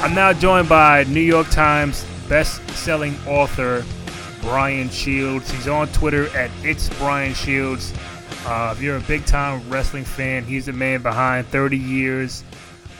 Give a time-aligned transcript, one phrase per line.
[0.00, 3.84] I'm now joined by New York Times best-selling author
[4.42, 5.50] Brian Shields.
[5.50, 7.92] He's on Twitter at It's Brian Shields.
[8.46, 12.44] Uh, if you're a big-time wrestling fan, he's the man behind 30 years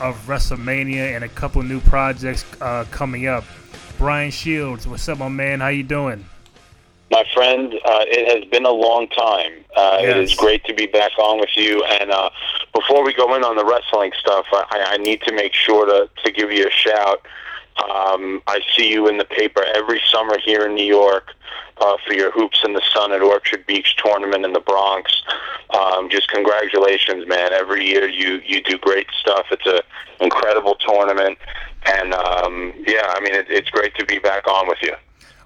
[0.01, 3.45] of WrestleMania and a couple new projects uh, coming up.
[3.97, 5.61] Brian Shields, what's up, my man?
[5.61, 6.25] How you doing?
[7.11, 9.53] My friend, uh, it has been a long time.
[9.75, 10.15] Uh, Yes.
[10.15, 11.83] It is great to be back on with you.
[11.83, 12.29] And uh,
[12.73, 16.09] before we go in on the wrestling stuff, I, I need to make sure to,
[16.23, 17.25] to give you a shout.
[17.83, 21.33] Um, I see you in the paper every summer here in New York
[21.79, 25.11] uh, for your Hoops in the Sun at Orchard Beach tournament in the Bronx.
[25.69, 27.53] Um, just congratulations, man.
[27.53, 29.45] Every year you, you do great stuff.
[29.51, 29.79] It's an
[30.19, 31.37] incredible tournament.
[31.85, 34.93] And um, yeah, I mean, it, it's great to be back on with you.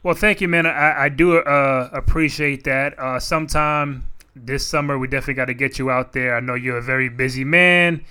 [0.02, 0.66] Well, thank you, man.
[0.66, 3.00] I, I do uh, appreciate that.
[3.00, 4.06] Uh, sometime
[4.36, 6.36] this summer, we definitely got to get you out there.
[6.36, 8.04] I know you're a very busy man,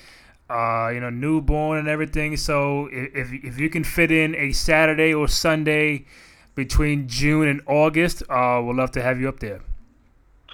[0.49, 2.37] uh, you know, newborn and everything.
[2.37, 6.07] So if, if, you can fit in a Saturday or Sunday
[6.55, 9.63] between June and August, uh, we'd love to have you up there.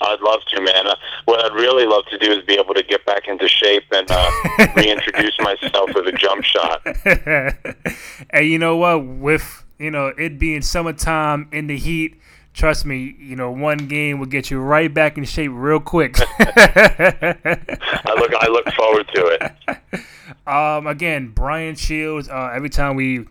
[0.01, 0.87] I'd love to, man.
[0.87, 3.85] Uh, what I'd really love to do is be able to get back into shape
[3.91, 4.31] and uh,
[4.77, 6.83] reintroduce myself with a jump shot.
[8.31, 9.05] and you know what?
[9.05, 12.21] With you know it being summertime in the heat,
[12.59, 16.17] trust me, you know one game will get you right back in shape real quick.
[16.39, 20.03] I look, I look forward to it.
[20.47, 22.29] Um, again, Brian Shields.
[22.29, 23.27] Uh, every time we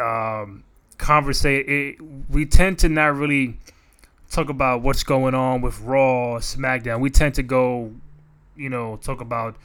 [0.00, 0.62] um,
[0.98, 1.96] conversate, it,
[2.28, 3.58] we tend to not really
[4.30, 7.00] talk about what's going on with Raw, SmackDown.
[7.00, 7.92] We tend to go,
[8.54, 9.56] you know, talk about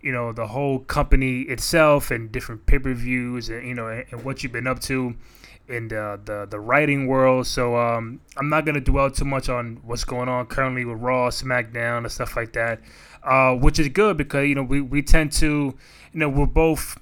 [0.00, 4.06] you know the whole company itself and different pay per views and you know and,
[4.10, 5.14] and what you've been up to
[5.68, 7.46] in the the, the writing world.
[7.46, 11.30] So um, I'm not gonna dwell too much on what's going on currently with Raw,
[11.30, 12.80] SmackDown, and stuff like that,
[13.22, 15.74] uh, which is good because you know we, we tend to
[16.12, 16.98] you know we're both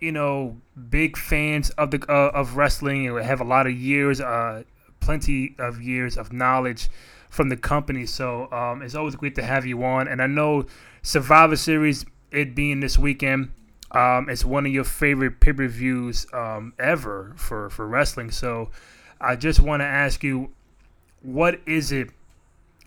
[0.00, 0.56] you know
[0.90, 4.62] big fans of the uh, of wrestling and we have a lot of years, uh,
[5.00, 6.88] plenty of years of knowledge
[7.30, 8.06] from the company.
[8.06, 10.66] So um, it's always great to have you on, and I know
[11.02, 13.52] Survivor Series it being this weekend.
[13.92, 18.30] Um, it's one of your favorite pay per views um, ever for, for wrestling.
[18.30, 18.70] So
[19.20, 20.50] I just want to ask you,
[21.22, 22.10] what is it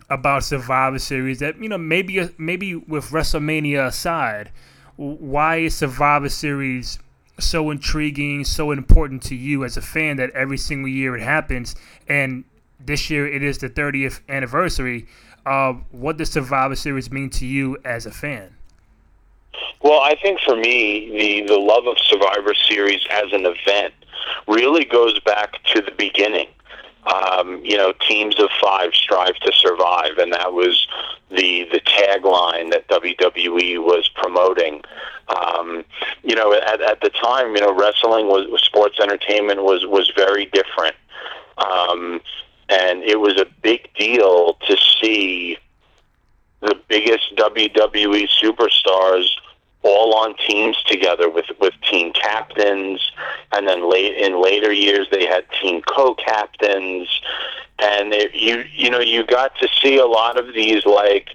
[0.08, 4.50] about Survivor Series that you know maybe maybe with WrestleMania aside,
[4.96, 6.98] why is Survivor Series
[7.38, 11.74] so intriguing, so important to you as a fan that every single year it happens,
[12.08, 12.44] and
[12.78, 15.06] this year it is the 30th anniversary.
[15.46, 18.56] Uh, what does Survivor Series mean to you as a fan?
[19.82, 23.94] Well, I think for me, the the love of Survivor Series as an event
[24.46, 26.48] really goes back to the beginning.
[27.06, 30.86] Um, you know, teams of five strive to survive, and that was
[31.30, 34.82] the the tagline that WWE was promoting.
[35.28, 35.84] Um,
[36.22, 40.12] you know, at, at the time, you know, wrestling was, was sports entertainment was was
[40.14, 40.94] very different,
[41.56, 42.20] um,
[42.68, 45.56] and it was a big deal to see
[46.60, 49.28] the biggest WWE superstars
[49.82, 53.12] all on teams together with with team captains,
[53.52, 57.08] and then late in later years they had team co-captains,
[57.78, 61.30] and it, you you know you got to see a lot of these like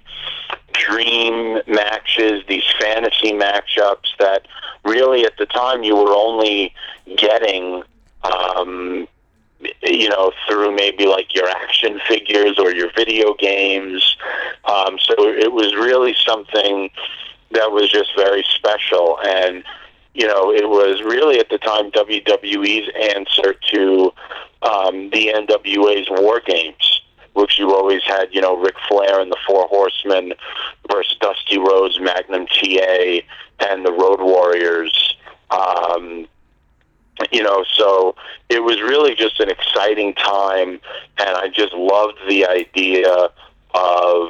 [0.72, 4.46] dream matches, these fantasy matchups that
[4.84, 6.72] really at the time you were only
[7.16, 7.82] getting.
[8.22, 9.06] Um,
[9.82, 14.16] you know, through maybe like your action figures or your video games.
[14.64, 16.90] Um, so it was really something
[17.52, 19.18] that was just very special.
[19.24, 19.64] And,
[20.14, 24.12] you know, it was really at the time WWE's answer to
[24.62, 27.00] um, the NWA's War Games,
[27.34, 30.32] which you always had, you know, Ric Flair and the Four Horsemen
[30.90, 33.20] versus Dusty Rhodes, Magnum TA,
[33.60, 35.16] and the Road Warriors.
[35.50, 36.26] Um,
[37.32, 38.14] you know, so
[38.48, 40.80] it was really just an exciting time,
[41.18, 43.30] and I just loved the idea
[43.74, 44.28] of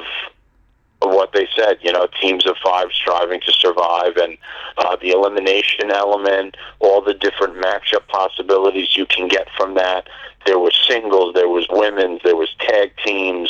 [1.01, 1.77] what they said.
[1.81, 4.37] You know, teams of five striving to survive, and
[4.77, 10.07] uh, the elimination element, all the different matchup possibilities you can get from that.
[10.45, 13.49] There was singles, there was women's, there was tag teams,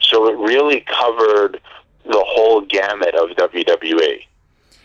[0.00, 1.60] so it really covered
[2.04, 3.30] the whole gamut of.
[3.30, 4.20] WWE.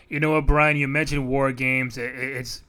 [0.08, 0.76] You know what, Brian?
[0.76, 1.96] You mentioned war games.
[1.96, 2.62] It's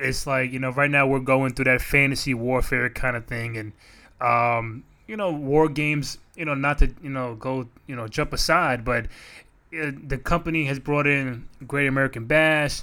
[0.00, 3.56] it's like you know right now we're going through that fantasy warfare kind of thing,
[3.56, 3.72] and
[4.20, 6.18] um, you know war games.
[6.36, 9.06] You know not to you know go you know jump aside, but
[9.78, 12.82] uh, the company has brought in Great American Bash.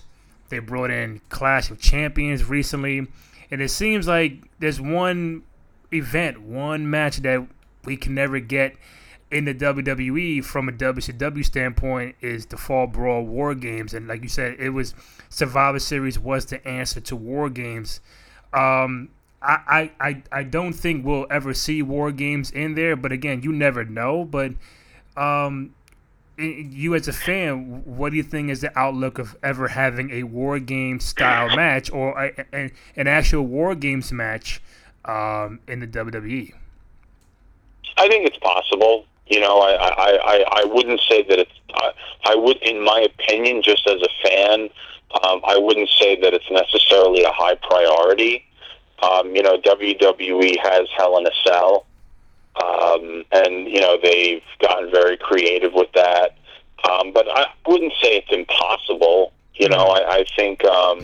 [0.50, 3.08] They brought in Clash of Champions recently,
[3.52, 5.44] and it seems like there's one
[5.92, 7.46] event, one match that
[7.84, 8.76] we can never get
[9.30, 14.24] in the WWE from a WCW standpoint is the Fall Brawl War Games, and like
[14.24, 14.94] you said, it was
[15.30, 18.00] Survivor Series was the answer to War Games.
[18.54, 19.10] Um,
[19.42, 23.52] I, I, I don't think we'll ever see War Games in there, but again, you
[23.52, 24.26] never know.
[24.26, 24.54] But
[25.16, 25.76] um,
[26.38, 30.24] you as a fan, what do you think is the outlook of ever having a
[30.24, 34.62] War Games style match or a, a, an actual War Games match
[35.06, 36.54] um, in the WWE?
[37.98, 39.06] I think it's possible.
[39.30, 41.52] You know, I, I, I, I wouldn't say that it's.
[41.74, 41.92] I,
[42.26, 44.70] I would, in my opinion, just as a fan,
[45.24, 48.46] um, I wouldn't say that it's necessarily a high priority.
[49.04, 51.86] Um, you know, WWE has Hell in a Cell,
[52.64, 56.38] um, and you know they've gotten very creative with that.
[56.90, 59.34] Um, but I wouldn't say it's impossible.
[59.56, 61.00] You know, I, I think um,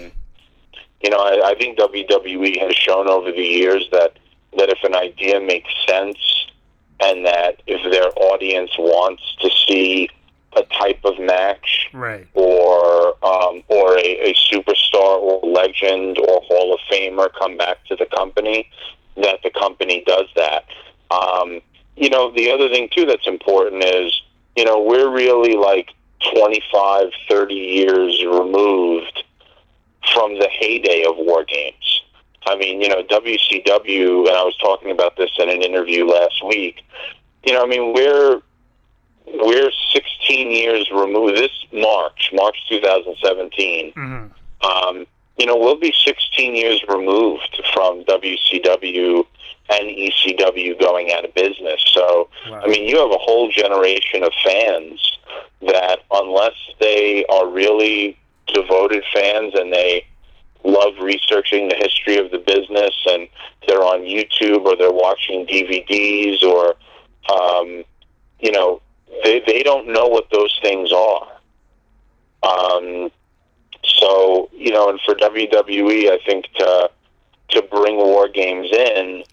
[1.02, 4.18] you know I, I think WWE has shown over the years that
[4.58, 6.18] that if an idea makes sense
[7.00, 10.10] and that if their audience wants to see
[10.56, 16.74] a type of match, right, or um, or a, a superstar or legend or Hall
[16.74, 18.69] of Famer come back to the company,
[19.16, 20.66] that the company does that.
[21.12, 21.62] Um,
[21.95, 24.22] you know, the other thing too that's important is,
[24.56, 25.89] you know, we're really like
[26.36, 29.24] 25, 30 years removed
[30.13, 31.93] from the heyday of war games.
[32.45, 36.44] I mean, you know, WCW, and I was talking about this in an interview last
[36.45, 36.84] week.
[37.45, 38.42] You know, I mean, we're
[39.25, 41.38] we're 16 years removed.
[41.38, 43.94] This March, March 2017.
[43.94, 44.66] Mm-hmm.
[44.66, 45.06] Um,
[45.38, 49.25] you know, we'll be 16 years removed from WCW
[49.69, 51.84] and ECW going out of business.
[51.94, 52.62] So, wow.
[52.63, 55.18] I mean, you have a whole generation of fans
[55.62, 58.18] that, unless they are really
[58.48, 60.06] devoted fans and they
[60.63, 63.27] love researching the history of the business and
[63.68, 66.75] they're on YouTube or they're watching DVDs or,
[67.31, 67.83] um,
[68.39, 68.81] you know,
[69.24, 71.27] they, they don't know what those things are.
[72.44, 73.12] Um,
[73.83, 76.89] so, you know, and for WWE, I think to,
[77.50, 79.24] to bring War Games in,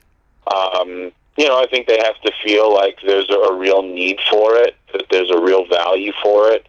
[0.47, 4.19] um, you know, I think they have to feel like there's a, a real need
[4.31, 6.67] for it, that there's a real value for it,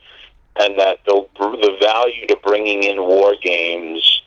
[0.58, 4.21] and that the, the value to bringing in War Games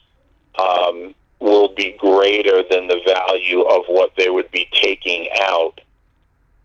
[0.58, 5.80] um, will be greater than the value of what they would be taking out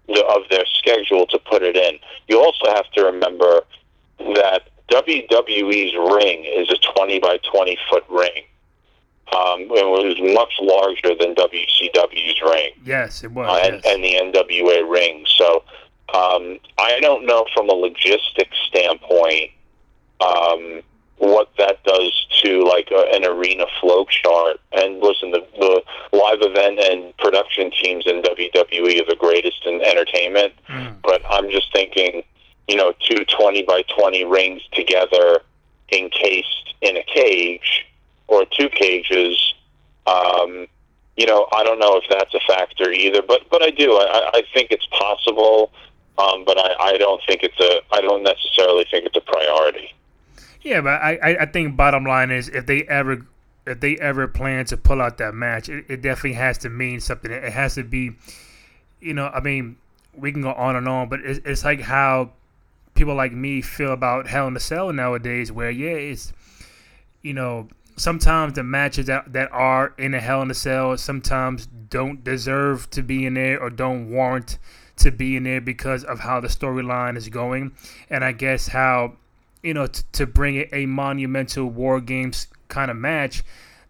[0.09, 1.99] of their schedule to put it in.
[2.27, 3.63] You also have to remember
[4.17, 8.43] that WWE's ring is a 20 by 20 foot ring.
[9.31, 12.71] Um, it was much larger than WCW's ring.
[12.83, 13.47] Yes, it was.
[13.47, 13.93] Uh, and, yes.
[13.93, 15.23] and the NWA ring.
[15.37, 15.63] So
[16.13, 19.51] um, I don't know from a logistics standpoint
[20.19, 20.81] um,
[21.19, 24.59] what that does to like a, an arena flow chart.
[24.71, 25.81] And listen, the, the
[26.17, 30.53] live event and production teams in WWE are the greatest in entertainment.
[30.67, 30.95] Mm.
[31.03, 32.23] But I'm just thinking,
[32.67, 35.41] you know, two 20 by 20 rings together
[35.91, 37.85] encased in a cage
[38.27, 39.53] or two cages.
[40.07, 40.67] Um,
[41.17, 43.91] you know, I don't know if that's a factor either, but but I do.
[43.93, 45.71] I, I think it's possible,
[46.17, 47.81] um, but I, I don't think it's a.
[47.93, 49.93] I don't necessarily think it's a priority.
[50.61, 53.25] Yeah, but I, I think bottom line is if they ever
[53.65, 56.99] if they ever plan to pull out that match, it, it definitely has to mean
[56.99, 57.31] something.
[57.31, 58.13] It has to be,
[58.99, 59.77] you know, I mean,
[60.15, 62.31] we can go on and on, but it's, it's like how
[62.95, 66.33] people like me feel about Hell in a Cell nowadays, where yeah, it's
[67.21, 71.67] you know sometimes the matches that, that are in a Hell in a Cell sometimes
[71.67, 74.57] don't deserve to be in there or don't warrant
[74.97, 77.73] to be in there because of how the storyline is going,
[78.09, 79.13] and I guess how
[79.63, 83.43] you know, t- to bring it a monumental war games kind of match,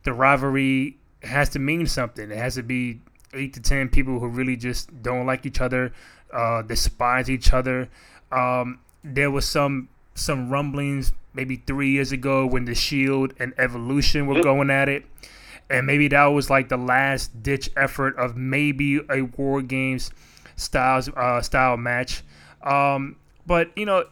[0.04, 2.32] the rivalry has to mean something.
[2.32, 3.02] It has to be
[3.34, 5.94] eight to ten people who really just don't like each other,
[6.34, 7.90] uh, despise each other.
[8.32, 14.28] Um, there was some some rumblings maybe three years ago when the Shield and Evolution
[14.28, 15.06] were going at it,
[15.70, 20.12] and maybe that was like the last ditch effort of maybe a War Games
[20.56, 22.24] styles uh, style match.
[22.64, 24.06] Um, but you know,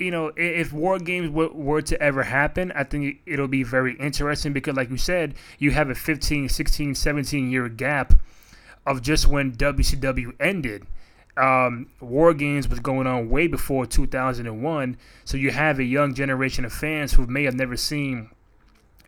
[0.00, 4.52] you know, if war games were to ever happen, I think it'll be very interesting
[4.52, 8.14] because, like you said, you have a 15, 16, 17 year gap
[8.86, 10.86] of just when WCW ended.
[11.36, 16.64] Um, war games was going on way before 2001, so you have a young generation
[16.64, 18.30] of fans who may have never seen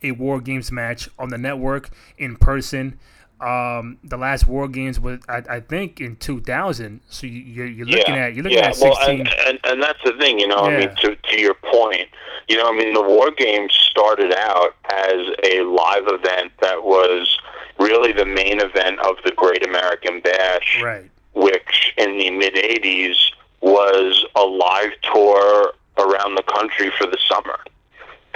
[0.02, 2.98] a war games match on the network in person.
[3.42, 7.00] Um, the last War Games was, I, I think, in 2000.
[7.08, 8.68] So you, are you're looking yeah, at you're looking yeah.
[8.68, 8.90] at 16.
[8.90, 10.68] Well, and, and, and that's the thing, you know.
[10.68, 10.76] Yeah.
[10.76, 12.08] I mean, to to your point,
[12.48, 17.38] you know, I mean, the War Games started out as a live event that was
[17.78, 21.10] really the main event of the Great American Bash, right?
[21.34, 23.16] which in the mid 80s
[23.60, 27.58] was a live tour around the country for the summer.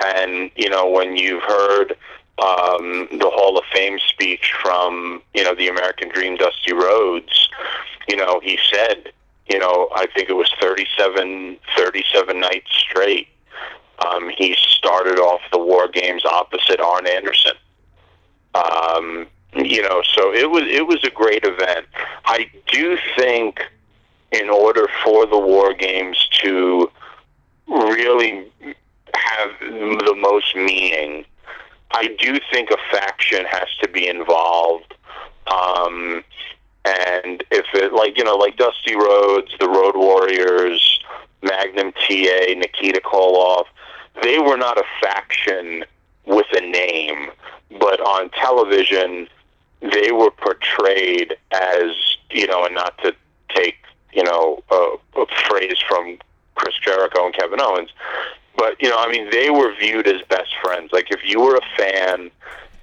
[0.04, 1.96] And, you know, when you've heard
[2.38, 7.48] um, the Hall of Fame speech from, you know, the American Dream, Dusty Rhodes,
[8.08, 9.12] you know, he said,
[9.48, 13.28] you know, I think it was 37, 37 nights straight.
[14.04, 17.54] Um, he started off the War Games opposite Arn Anderson.
[18.54, 21.86] Um, you know, so it was it was a great event.
[22.24, 23.60] I do think,
[24.32, 26.90] in order for the War Games to
[27.66, 28.46] really
[29.14, 31.24] have the most meaning,
[31.96, 34.92] I do think a faction has to be involved.
[35.46, 36.22] Um,
[36.84, 41.00] and if it like you know like Dusty Rhodes, the Road Warriors,
[41.42, 43.64] Magnum TA, Nikita Koloff,
[44.22, 45.84] they were not a faction
[46.26, 47.30] with a name,
[47.80, 49.26] but on television
[49.80, 51.92] they were portrayed as
[52.30, 53.16] you know, and not to
[53.48, 53.78] take
[54.12, 56.18] you know a, a phrase from
[56.56, 57.90] Chris Jericho and Kevin Owens,
[58.56, 60.90] but you know, I mean, they were viewed as best friends.
[60.92, 62.30] Like if you were a fan,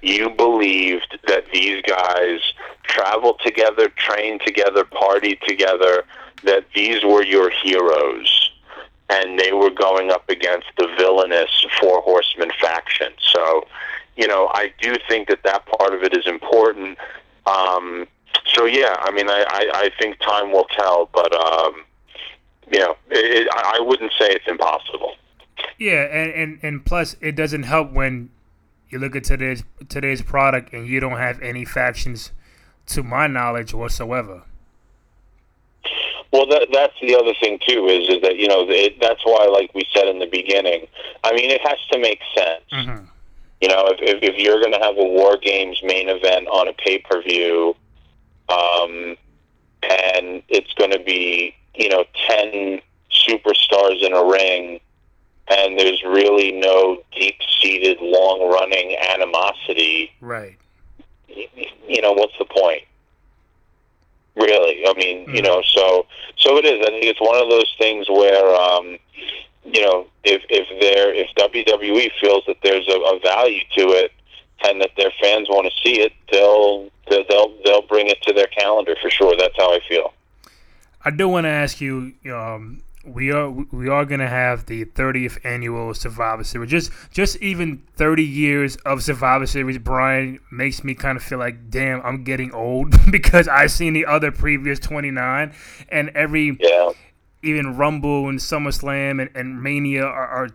[0.02, 2.40] you believed that these guys
[2.82, 6.04] traveled together, trained together, partied together,
[6.44, 8.50] that these were your heroes.
[9.10, 13.12] And they were going up against the villainous Four Horsemen faction.
[13.32, 13.66] So,
[14.16, 16.98] you know, I do think that that part of it is important.
[17.46, 18.06] Um,
[18.54, 21.84] so, yeah, I mean, I, I, I think time will tell, but, um,
[22.72, 25.16] you know, I wouldn't say it's impossible.
[25.78, 28.30] Yeah, and, and, and plus, it doesn't help when
[28.90, 32.30] you look at today's today's product and you don't have any factions,
[32.86, 34.42] to my knowledge whatsoever.
[36.32, 39.46] Well, that that's the other thing too is is that you know it, that's why,
[39.46, 40.86] like we said in the beginning,
[41.22, 42.64] I mean it has to make sense.
[42.72, 43.04] Mm-hmm.
[43.60, 46.68] You know, if if, if you're going to have a War Games main event on
[46.68, 47.76] a pay per view,
[48.48, 49.16] um,
[49.82, 52.80] and it's going to be you know ten
[53.12, 54.80] superstars in a ring,
[55.48, 60.12] and there's really no deep seated, long running animosity.
[60.20, 60.56] Right.
[61.28, 62.82] You know, what's the point?
[64.36, 65.34] Really, I mean, mm-hmm.
[65.36, 66.06] you know, so
[66.38, 66.80] so it is.
[66.80, 68.98] I think it's one of those things where, um,
[69.64, 74.12] you know, if if there if WWE feels that there's a, a value to it
[74.64, 78.48] and that their fans want to see it, they'll they'll they'll bring it to their
[78.48, 79.36] calendar for sure.
[79.38, 80.12] That's how I feel.
[81.04, 85.38] I do want to ask you, um, we are we are gonna have the 30th
[85.44, 86.70] annual Survivor Series.
[86.70, 91.70] Just just even 30 years of Survivor Series, Brian makes me kind of feel like,
[91.70, 95.52] damn, I'm getting old because I've seen the other previous 29,
[95.88, 96.90] and every yeah.
[97.42, 100.48] even Rumble and SummerSlam and, and Mania are, are,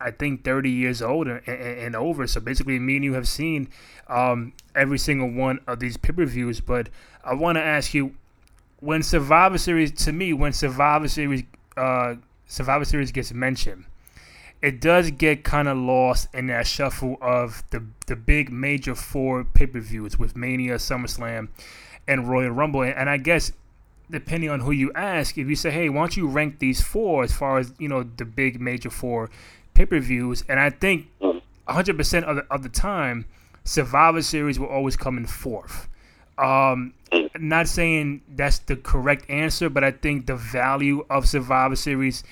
[0.00, 2.26] I think 30 years old and, and, and, over.
[2.26, 3.68] So basically, me and you have seen
[4.06, 6.60] um, every single one of these pay per views.
[6.60, 6.88] But
[7.24, 8.14] I want to ask you,
[8.80, 11.42] when Survivor Series, to me, when Survivor Series
[11.78, 12.16] uh,
[12.46, 13.84] Survivor Series gets mentioned,
[14.60, 19.44] it does get kind of lost in that shuffle of the the big major four
[19.44, 21.48] pay per views with Mania, SummerSlam,
[22.06, 22.82] and Royal Rumble.
[22.82, 23.52] And I guess
[24.10, 27.22] depending on who you ask, if you say, "Hey, why don't you rank these four
[27.22, 29.30] as far as you know the big major four
[29.74, 33.26] pay per views?" and I think 100% of the of the time,
[33.64, 35.88] Survivor Series will always come in fourth.
[36.38, 36.94] Um,
[37.38, 42.22] not saying that's the correct answer, but I think the value of Survivor Series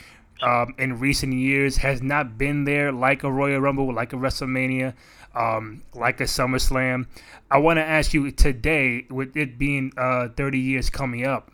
[0.42, 4.94] um, in recent years has not been there like a Royal Rumble, like a WrestleMania,
[5.34, 7.06] um, like a SummerSlam.
[7.50, 11.50] I want to ask you today, with it being uh, 30 years coming up,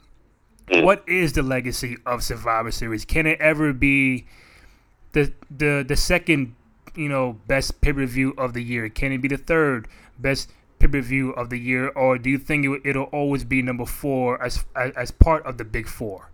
[0.69, 3.05] what is the legacy of Survivor Series?
[3.05, 4.27] Can it ever be
[5.13, 6.55] the the the second,
[6.95, 8.89] you know, best pay per view of the year?
[8.89, 10.51] Can it be the third best
[10.83, 13.87] pay per view of the year, or do you think it, will always be number
[13.87, 16.31] four as, as, as part of the big four?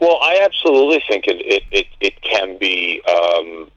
[0.00, 3.70] Well, I absolutely think it it, it, it can be um,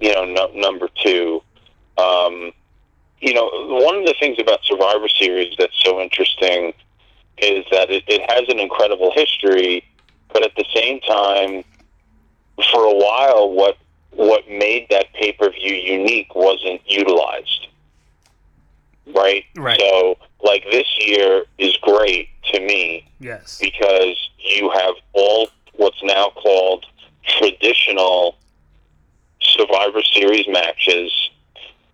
[0.00, 1.42] you know no, number two.
[1.98, 2.52] Um,
[3.20, 3.50] you know,
[3.84, 6.72] one of the things about Survivor Series that's so interesting
[7.36, 9.84] is that it, it has an incredible history,
[10.32, 11.62] but at the same time,
[12.72, 13.76] for a while, what
[14.12, 17.69] what made that pay per view unique wasn't utilized
[19.14, 19.44] right?
[19.56, 19.80] Right.
[19.80, 23.10] So, like this year is great to me.
[23.20, 23.58] Yes.
[23.60, 26.86] Because you have all what's now called
[27.24, 28.36] traditional
[29.40, 31.30] Survivor Series matches,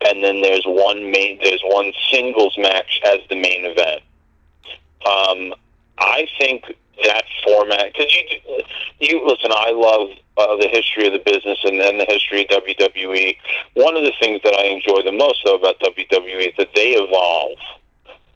[0.07, 4.03] and then there's one main, there's one singles match as the main event.
[5.07, 5.55] Um,
[5.99, 6.65] I think
[7.05, 8.63] that format because you
[8.99, 9.51] you listen.
[9.53, 13.37] I love uh, the history of the business and then the history of WWE.
[13.75, 16.91] One of the things that I enjoy the most though about WWE is that they
[16.91, 17.59] evolve.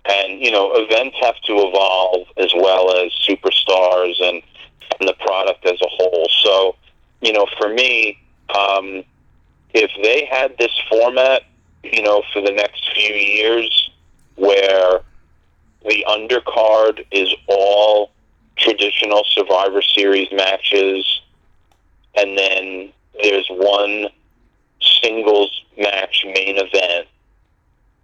[0.07, 4.43] And you know, events have to evolve as well as superstars and,
[4.99, 6.29] and the product as a whole.
[6.43, 6.77] So,
[7.21, 9.05] you know, for me, um,
[9.75, 11.43] if they had this format,
[11.83, 13.91] you know, for the next few years,
[14.37, 15.01] where
[15.87, 18.11] the undercard is all
[18.61, 21.23] traditional Survivor Series matches,
[22.15, 24.09] and then there's one
[24.81, 27.07] singles match main event.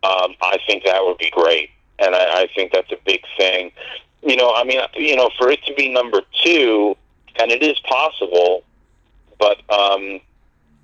[0.02, 3.72] Um, I think that would be great, and I, I think that's a big thing.
[4.22, 6.96] You know, I mean, you know, for it to be number two,
[7.40, 8.64] and it is possible,
[9.38, 10.20] but um,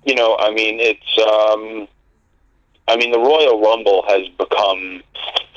[0.05, 1.17] you know, I mean, it's.
[1.19, 1.87] Um,
[2.87, 5.01] I mean, the Royal Rumble has become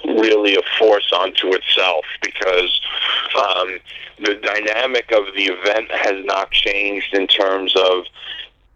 [0.04, 2.80] really a force unto itself because
[3.36, 3.78] um,
[4.20, 8.04] the dynamic of the event has not changed in terms of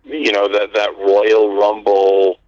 [0.04, 2.40] you know that that Royal Rumble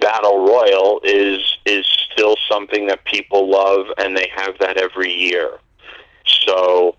[0.00, 5.58] battle royal is is still something that people love and they have that every year.
[6.46, 6.96] So,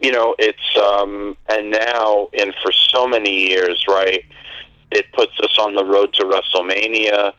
[0.00, 4.24] you know, it's um and now and for so many years, right?
[4.90, 7.32] It puts us on the road to WrestleMania.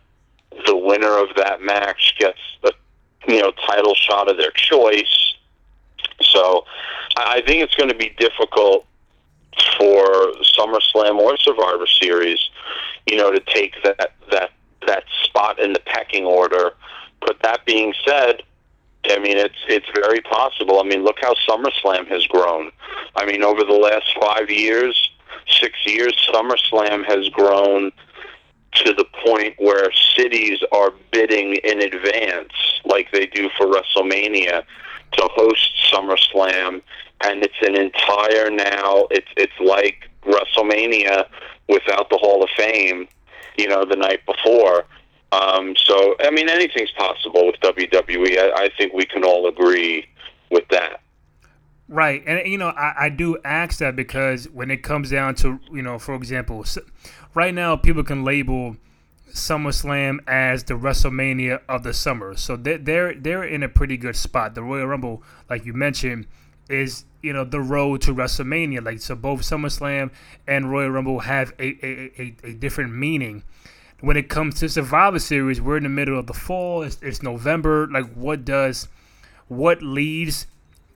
[0.66, 2.72] The winner of that match gets a
[3.28, 5.36] you know title shot of their choice.
[6.22, 6.66] So,
[7.18, 8.86] I think it's going to be difficult
[9.78, 12.40] for SummerSlam or Survivor Series,
[13.08, 14.52] you know, to take that that
[14.88, 16.74] that spot in the pecking order.
[17.22, 18.44] But that being said,
[19.10, 20.80] I mean it's it's very possible.
[20.80, 22.72] I mean, look how SummerSlam has grown.
[23.16, 25.12] I mean, over the last five years,
[25.48, 27.92] six years, SummerSlam has grown
[28.76, 32.54] to the point where cities are bidding in advance,
[32.86, 34.64] like they do for WrestleMania,
[35.14, 36.82] to host SummerSlam
[37.24, 39.08] and it's an entire now.
[39.10, 41.26] It's it's like WrestleMania
[41.70, 43.08] without the Hall of Fame,
[43.58, 44.86] you know, the night before.
[45.32, 48.38] Um, so I mean, anything's possible with WWE.
[48.38, 50.08] I, I think we can all agree
[50.52, 51.02] with that.
[51.90, 55.60] Right, and you know, I, I do ask that because when it comes down to
[55.72, 56.66] you know, for example,
[57.34, 58.78] right now people can label
[59.34, 64.16] SummerSlam as the WrestleMania of the summer, so they're they're, they're in a pretty good
[64.16, 64.56] spot.
[64.56, 66.28] The Royal Rumble, like you mentioned,
[66.70, 68.86] is you know the road to WrestleMania.
[68.86, 70.12] Like so, both SummerSlam
[70.48, 73.44] and Royal Rumble have a, a, a, a, different meaning.
[74.02, 76.84] When it comes to Survivor Series, we're in the middle of the fall.
[76.84, 77.88] It's, it's November.
[77.88, 78.88] Like, what does
[79.48, 80.46] what leads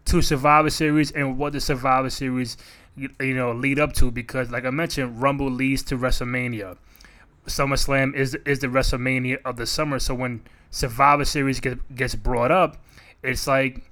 [0.05, 2.57] to Survivor Series, and what does Survivor Series
[2.97, 4.11] you, know lead up to?
[4.11, 6.77] Because, like I mentioned, Rumble leads to WrestleMania.
[7.45, 9.99] SummerSlam is is the WrestleMania of the summer.
[9.99, 12.77] So when Survivor Series get, gets brought up,
[13.23, 13.83] it's like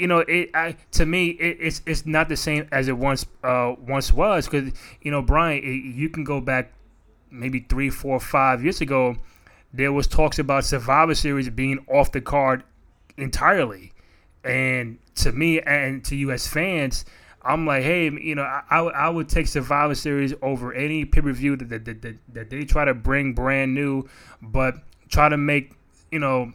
[0.00, 3.26] you know, it I, to me it, it's it's not the same as it once
[3.44, 6.72] uh, once was because you know, Brian, it, you can go back
[7.30, 9.16] maybe three, four, five years ago.
[9.72, 12.64] There was talks about Survivor Series being off the card
[13.16, 13.92] entirely,
[14.42, 17.04] and to me and to you as fans,
[17.42, 21.32] I'm like, hey, you know, I, I would take Survivor Series over any pay per
[21.32, 24.08] view that, that, that, that they try to bring brand new,
[24.42, 24.76] but
[25.08, 25.72] try to make
[26.10, 26.52] you know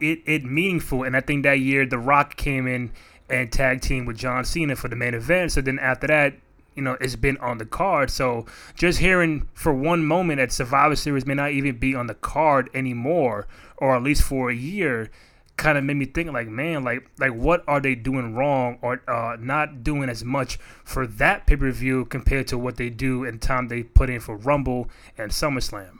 [0.00, 1.02] it, it meaningful.
[1.02, 2.92] And I think that year The Rock came in
[3.28, 5.52] and tag team with John Cena for the main event.
[5.52, 6.34] So then after that,
[6.74, 8.10] you know, it's been on the card.
[8.10, 12.14] So just hearing for one moment that Survivor Series may not even be on the
[12.14, 15.10] card anymore, or at least for a year,
[15.60, 19.02] kind of made me think like, man, like like what are they doing wrong or
[19.06, 23.24] uh, not doing as much for that pay per view compared to what they do
[23.24, 25.98] in time they put in for Rumble and SummerSlam.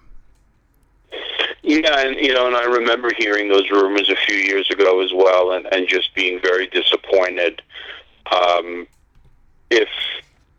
[1.62, 5.12] Yeah, and you know, and I remember hearing those rumors a few years ago as
[5.12, 7.60] well, and, and just being very disappointed.
[8.32, 8.86] Um,
[9.70, 9.88] if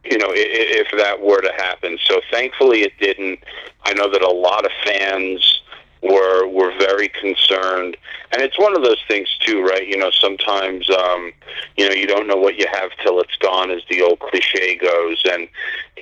[0.06, 3.40] you know, if, if that were to happen, so thankfully it didn't.
[3.84, 5.64] I know that a lot of fans
[6.04, 7.98] were were very concerned,
[8.32, 9.86] and it's one of those things too, right?
[9.86, 11.34] You know, sometimes um,
[11.78, 14.76] you know you don't know what you have till it's gone, as the old cliche
[14.76, 15.48] goes, and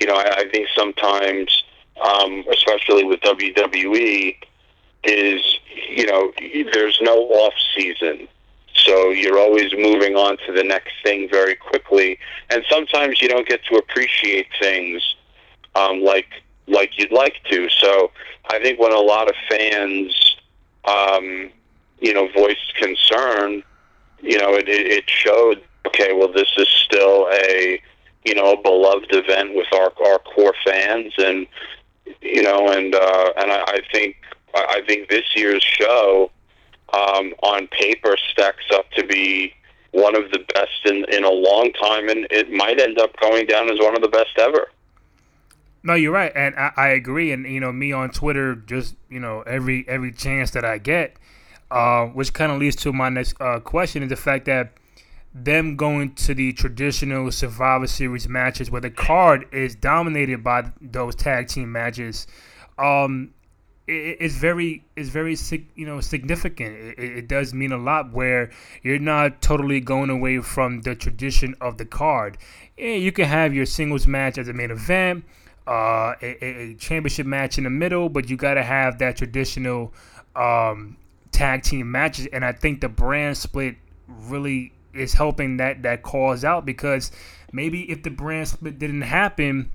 [0.00, 1.64] you know, I, I think sometimes,
[2.00, 4.36] um, especially with WWE
[5.04, 6.32] is you know
[6.72, 8.28] there's no off season.
[8.74, 12.18] So you're always moving on to the next thing very quickly.
[12.50, 15.02] And sometimes you don't get to appreciate things
[15.74, 16.28] um, like
[16.66, 17.68] like you'd like to.
[17.68, 18.10] So
[18.50, 20.36] i think when a lot of fans
[20.84, 21.50] um,
[22.00, 23.62] you know voiced concern
[24.20, 27.80] you know it, it showed okay well this is still a
[28.24, 31.46] you know a beloved event with our our core fans and
[32.20, 34.16] you know and uh, and I, I think
[34.54, 36.30] I think this year's show
[36.92, 39.54] um, on paper stacks up to be
[39.92, 43.46] one of the best in, in a long time, and it might end up going
[43.46, 44.68] down as one of the best ever.
[45.82, 47.32] No, you're right, and I, I agree.
[47.32, 51.16] And you know, me on Twitter, just you know, every every chance that I get,
[51.70, 54.72] uh, which kind of leads to my next uh, question: is the fact that
[55.32, 61.14] them going to the traditional Survivor Series matches where the card is dominated by those
[61.14, 62.26] tag team matches.
[62.78, 63.32] Um,
[63.92, 65.36] it's very it's very
[65.74, 66.76] you know significant.
[66.76, 68.50] It, it, does mean a lot where
[68.82, 72.38] you're not totally going away from the tradition of the card.
[72.76, 75.24] Yeah, you can have your singles match as a main event,
[75.66, 79.92] uh, a, a, championship match in the middle, but you got to have that traditional
[80.36, 80.96] um,
[81.32, 82.26] tag team matches.
[82.32, 87.12] And I think the brand split really is helping that that cause out because
[87.52, 89.70] maybe if the brand split didn't happen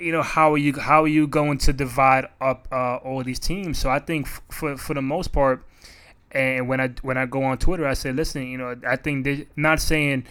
[0.00, 3.38] you know how are you how are you going to divide up uh, all these
[3.38, 3.78] teams?
[3.78, 5.64] So I think f- for for the most part,
[6.32, 9.24] and when I when I go on Twitter, I say, listen, you know, I think
[9.24, 10.26] they not saying,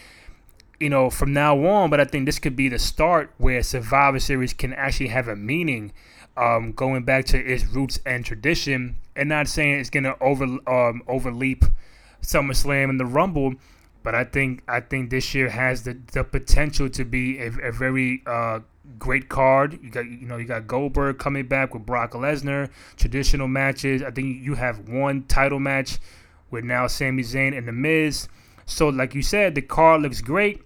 [0.79, 4.19] you know, from now on, but I think this could be the start where Survivor
[4.19, 5.93] Series can actually have a meaning,
[6.37, 11.01] um, going back to its roots and tradition, and not saying it's gonna over um,
[11.07, 11.65] overleap
[12.21, 13.55] SummerSlam and the Rumble.
[14.03, 17.71] But I think I think this year has the, the potential to be a, a
[17.71, 18.59] very uh,
[18.99, 19.79] great card.
[19.81, 22.69] You got you know you got Goldberg coming back with Brock Lesnar.
[22.97, 24.03] Traditional matches.
[24.03, 25.97] I think you have one title match
[26.51, 28.27] with now Sami Zayn and The Miz.
[28.65, 30.61] So like you said, the card looks great,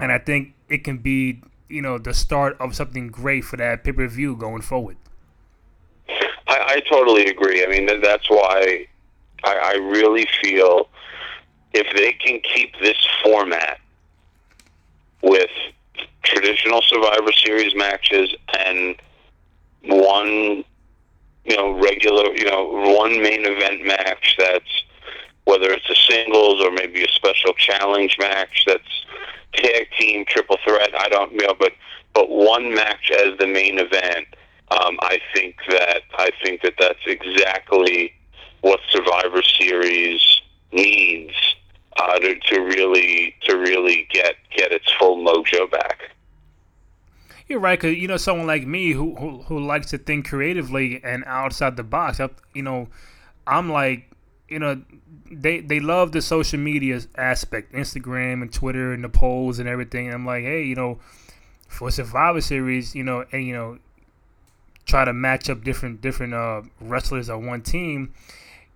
[0.00, 3.84] and I think it can be you know the start of something great for that
[3.84, 4.96] pay per view going forward.
[6.56, 7.64] I, I, totally agree.
[7.64, 8.86] I mean that's why
[9.44, 10.88] I, I really feel
[11.72, 13.78] if they can keep this format
[15.22, 15.50] with
[16.22, 18.96] traditional Survivor Series matches and
[19.84, 20.64] one,
[21.44, 22.66] you know, regular, you know,
[22.98, 24.84] one main event match that's
[25.44, 29.04] whether it's a singles or maybe a special challenge match that's
[29.54, 30.90] tag team triple threat.
[30.98, 31.72] I don't you know, but
[32.14, 34.26] but one match as the main event.
[34.68, 38.12] Um, I think that I think that that's exactly
[38.62, 40.40] what Survivor Series
[40.72, 41.34] needs
[41.96, 46.10] uh, to, to really to really get get its full mojo back.
[47.48, 51.00] You're right, cause you know someone like me who, who who likes to think creatively
[51.04, 52.20] and outside the box.
[52.54, 52.88] You know,
[53.46, 54.10] I'm like,
[54.48, 54.82] you know,
[55.30, 60.06] they they love the social media aspect, Instagram and Twitter and the polls and everything.
[60.06, 60.98] And I'm like, hey, you know,
[61.68, 63.78] for Survivor Series, you know, and you know,
[64.86, 68.14] try to match up different different uh, wrestlers on one team.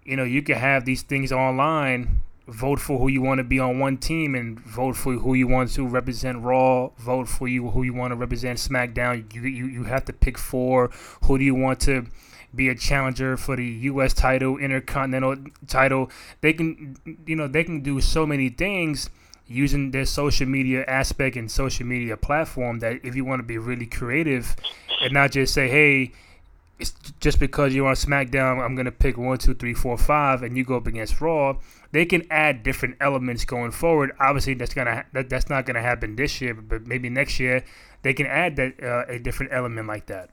[0.04, 2.20] You know, you can have these things online
[2.50, 5.46] vote for who you want to be on one team and vote for who you
[5.46, 6.88] want to represent Raw.
[6.98, 9.32] Vote for you who you want to represent SmackDown.
[9.32, 10.90] You you, you have to pick four.
[11.22, 12.06] Who do you want to
[12.52, 14.12] be a challenger for the U.S.
[14.12, 15.36] title, Intercontinental
[15.68, 16.10] title?
[16.40, 19.10] They can you know they can do so many things
[19.46, 23.58] using their social media aspect and social media platform that if you want to be
[23.58, 24.54] really creative
[25.00, 26.12] and not just say hey
[26.80, 30.56] it's just because you're on SmackDown, I'm gonna pick one, two, three, four, five, and
[30.56, 31.56] you go up against Raw.
[31.92, 34.12] They can add different elements going forward.
[34.18, 37.62] Obviously, that's gonna that, that's not gonna happen this year, but maybe next year
[38.02, 40.30] they can add that uh, a different element like that.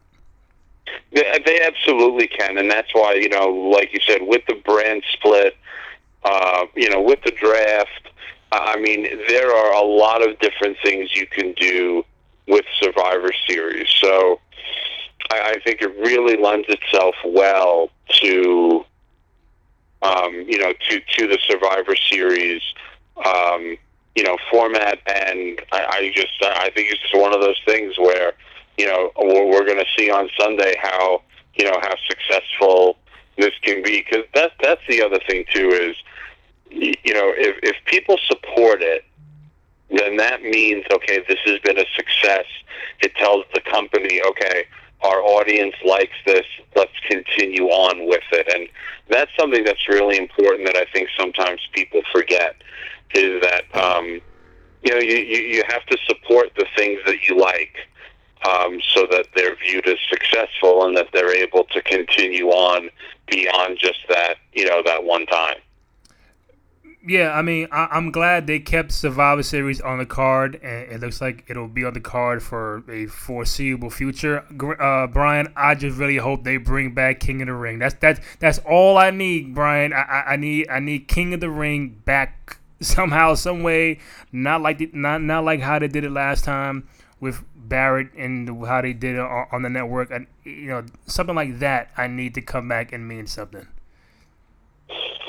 [1.11, 5.57] They absolutely can, and that's why you know, like you said, with the brand split,
[6.23, 8.09] uh, you know, with the draft.
[8.49, 12.05] I mean, there are a lot of different things you can do
[12.47, 13.87] with Survivor Series.
[14.01, 14.39] So
[15.31, 17.89] I, I think it really lends itself well
[18.21, 18.85] to
[20.01, 22.61] um, you know to to the Survivor Series
[23.25, 23.77] um,
[24.15, 27.97] you know format, and I, I just I think it's just one of those things
[27.97, 28.33] where
[28.77, 31.21] you know we're, we're going to see on Sunday how
[31.55, 32.97] you know how successful
[33.37, 35.95] this can be because that that's the other thing too is
[36.69, 39.03] you know if if people support it
[39.89, 42.45] then that means okay this has been a success
[43.01, 44.65] it tells the company okay
[45.03, 46.45] our audience likes this.
[46.75, 48.47] Let's continue on with it.
[48.53, 48.67] And
[49.09, 52.55] that's something that's really important that I think sometimes people forget
[53.13, 54.19] is that, um,
[54.83, 57.75] you know, you, you, have to support the things that you like
[58.47, 62.89] um, so that they're viewed as successful and that they're able to continue on
[63.29, 65.57] beyond just that, you know, that one time
[67.05, 70.99] yeah, I mean, I, am glad they kept Survivor Series on the card, and it
[70.99, 74.43] looks like it'll be on the card for a foreseeable future.
[74.79, 77.79] Uh, Brian, I just really hope they bring back King of the Ring.
[77.79, 79.93] That's that's that's all I need, Brian.
[79.93, 83.99] I, I, I need I need King of the Ring back somehow, some way.
[84.31, 88.65] Not like the, not not like how they did it last time with Barrett and
[88.65, 90.09] how they did it on, on the network.
[90.09, 91.91] And you know, something like that.
[91.95, 93.67] I need to come back and mean something.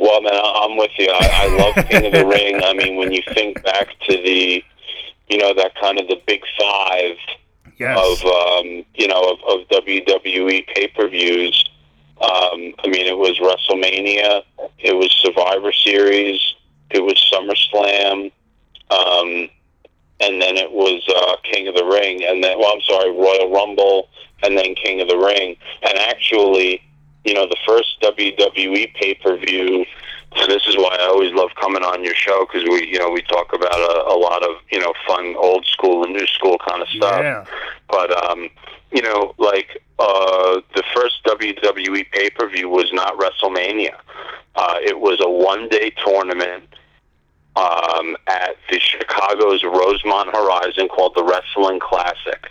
[0.00, 1.10] Well, man, I'm with you.
[1.10, 2.62] I, I love King of the Ring.
[2.62, 4.62] I mean, when you think back to the,
[5.28, 7.16] you know, that kind of the big five
[7.78, 7.98] yes.
[7.98, 11.64] of, um, you know, of, of WWE pay per views.
[12.20, 14.42] Um, I mean, it was WrestleMania,
[14.78, 16.40] it was Survivor Series,
[16.90, 18.32] it was SummerSlam,
[18.90, 19.48] um,
[20.20, 23.52] and then it was uh, King of the Ring, and then well, I'm sorry, Royal
[23.52, 24.08] Rumble,
[24.42, 25.56] and then King of the Ring.
[25.82, 26.82] And actually,
[27.28, 29.84] you know, the first WWE pay per view.
[30.36, 33.10] So this is why I always love coming on your show because we, you know,
[33.10, 36.56] we talk about a, a lot of you know fun old school and new school
[36.66, 37.20] kind of stuff.
[37.20, 37.44] Yeah.
[37.90, 38.48] But um,
[38.92, 43.96] you know, like uh, the first WWE pay per view was not WrestleMania.
[44.54, 46.64] Uh, it was a one day tournament
[47.56, 52.50] um, at the Chicago's Rosemont Horizon called the Wrestling Classic,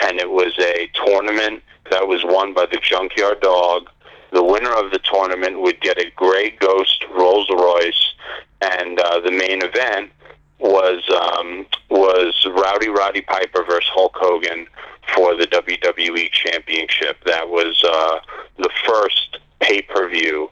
[0.00, 3.90] and it was a tournament that was won by the Junkyard Dog.
[4.32, 8.14] The winner of the tournament would get a Grey Ghost Rolls Royce,
[8.60, 10.10] and uh, the main event
[10.58, 14.66] was um, was Rowdy Roddy Piper versus Hulk Hogan
[15.14, 17.22] for the WWE Championship.
[17.24, 18.20] That was uh,
[18.58, 20.50] the first pay per view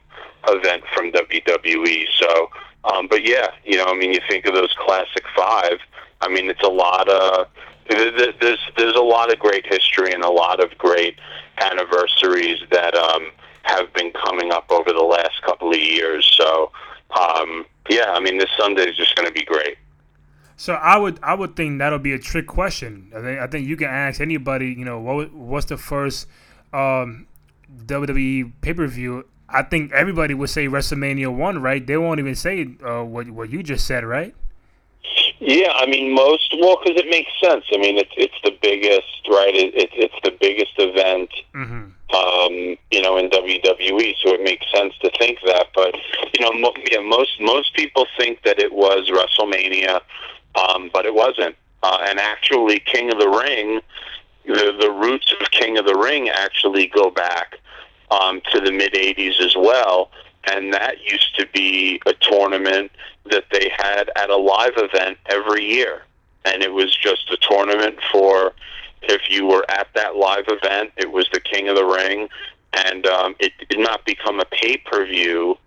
[0.48, 2.04] event from WWE.
[2.18, 2.50] So,
[2.84, 5.78] um, but yeah, you know, I mean, you think of those classic five.
[6.20, 7.48] I mean, it's a lot of
[7.88, 11.18] there's there's a lot of great history and a lot of great
[11.60, 13.30] anniversaries that um,
[13.66, 16.28] have been coming up over the last couple of years.
[16.36, 16.70] So,
[17.18, 19.76] um, yeah, I mean, this Sunday is just going to be great.
[20.56, 23.12] So I would I would think that'll be a trick question.
[23.14, 24.68] I think I think you can ask anybody.
[24.68, 26.26] You know, what what's the first
[26.72, 27.26] um,
[27.84, 29.26] WWE pay per view?
[29.48, 31.86] I think everybody would say WrestleMania one, right?
[31.86, 34.34] They won't even say uh, what what you just said, right?
[35.38, 37.64] Yeah, I mean most well because it makes sense.
[37.72, 39.54] I mean it's it's the biggest, right?
[39.54, 42.16] It, it it's the biggest event, mm-hmm.
[42.16, 45.66] um, you know, in WWE, so it makes sense to think that.
[45.74, 45.94] But
[46.32, 50.00] you know, mo- yeah, most most people think that it was WrestleMania,
[50.54, 51.54] um, but it wasn't.
[51.82, 53.80] Uh, and actually, King of the Ring,
[54.46, 57.58] the the roots of King of the Ring actually go back
[58.10, 60.10] um, to the mid '80s as well
[60.46, 62.90] and that used to be a tournament
[63.30, 66.02] that they had at a live event every year.
[66.44, 68.52] And it was just a tournament for
[69.02, 72.28] if you were at that live event, it was the King of the Ring,
[72.72, 75.58] and um, it did not become a pay per view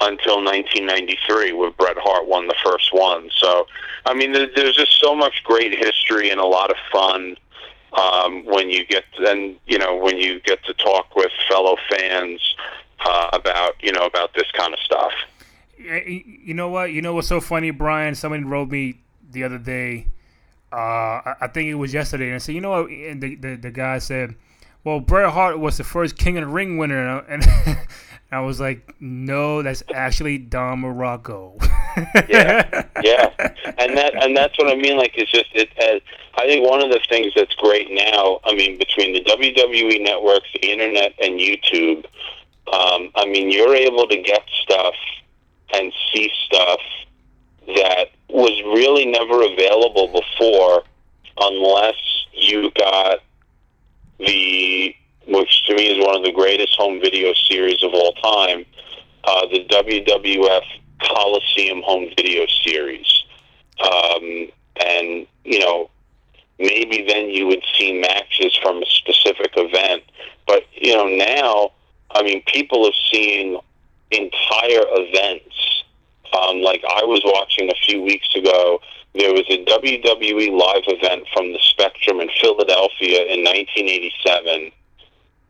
[0.00, 3.30] until 1993, where Bret Hart won the first one.
[3.36, 3.66] So,
[4.06, 7.36] I mean, there's just so much great history and a lot of fun
[7.92, 12.56] um, when you get then you know when you get to talk with fellow fans
[13.04, 15.12] uh, about you know about this kind of stuff.
[15.78, 16.92] You know what?
[16.92, 18.14] You know what's so funny, Brian?
[18.14, 20.06] Somebody wrote me the other day.
[20.72, 22.90] Uh, I think it was yesterday, and I said, you know what?
[22.90, 24.36] And the, the, the guy said,
[24.84, 27.44] well, Bret Hart was the first King of the Ring winner, and
[28.32, 31.60] I was like, no, that's actually Don Muraco.
[32.28, 33.30] yeah, yeah,
[33.78, 34.96] and that and that's what I mean.
[34.96, 35.68] Like, it's just it.
[35.76, 36.00] Has,
[36.36, 38.40] I think one of the things that's great now.
[38.44, 42.06] I mean, between the WWE networks, the internet, and YouTube,
[42.70, 44.94] um, I mean, you're able to get stuff
[45.74, 46.80] and see stuff
[47.66, 50.84] that was really never available before
[51.38, 51.96] unless
[52.32, 53.18] you got
[54.18, 54.94] the,
[55.26, 58.64] which to me is one of the greatest home video series of all time,
[59.24, 60.62] uh, the WWF
[61.00, 63.24] Coliseum home video series.
[63.80, 65.90] Um, and, you know,
[66.58, 70.04] maybe then you would see matches from a specific event.
[70.46, 71.72] But, you know, now
[72.14, 73.58] I mean, people are seeing
[74.10, 75.84] entire events.
[76.32, 78.80] Um, like I was watching a few weeks ago,
[79.14, 84.72] there was a WWE live event from the Spectrum in Philadelphia in 1987,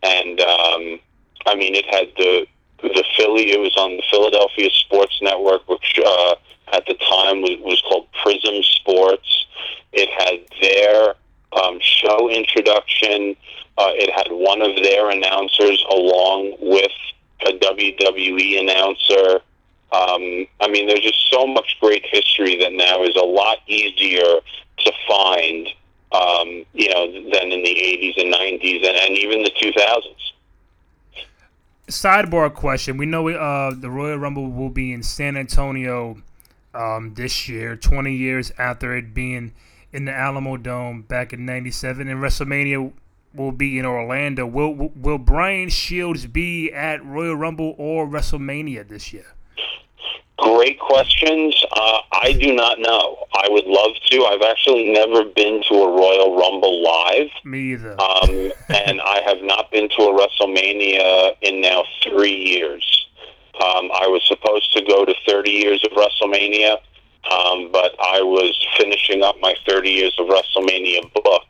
[0.02, 1.00] and um,
[1.46, 2.46] I mean, it had the
[2.82, 3.52] the Philly.
[3.52, 6.34] It was on the Philadelphia Sports Network, which uh,
[6.72, 9.46] at the time was, was called Prism Sports.
[9.92, 11.14] It had their
[11.62, 13.36] um, show introduction.
[13.78, 16.92] Uh, it had one of their announcers along with
[17.46, 19.40] a WWE announcer.
[19.92, 24.40] Um, I mean, there's just so much great history that now is a lot easier
[24.78, 25.68] to find,
[26.12, 30.32] um, you know, than in the 80s and 90s and, and even the 2000s.
[31.88, 36.22] Sidebar question: We know uh, the Royal Rumble will be in San Antonio
[36.74, 39.52] um, this year, 20 years after it being
[39.92, 42.92] in the Alamo Dome back in '97, and WrestleMania
[43.34, 44.46] will be in Orlando.
[44.46, 49.26] Will Will Brian Shields be at Royal Rumble or WrestleMania this year?
[50.38, 51.54] Great questions.
[51.70, 53.26] Uh, I do not know.
[53.34, 54.24] I would love to.
[54.24, 57.28] I've actually never been to a Royal Rumble live.
[57.44, 57.92] Me either.
[58.00, 63.06] Um, and I have not been to a WrestleMania in now three years.
[63.54, 66.78] Um, I was supposed to go to 30 years of WrestleMania
[67.30, 71.44] um, but I was finishing up my 30 years of WrestleMania book,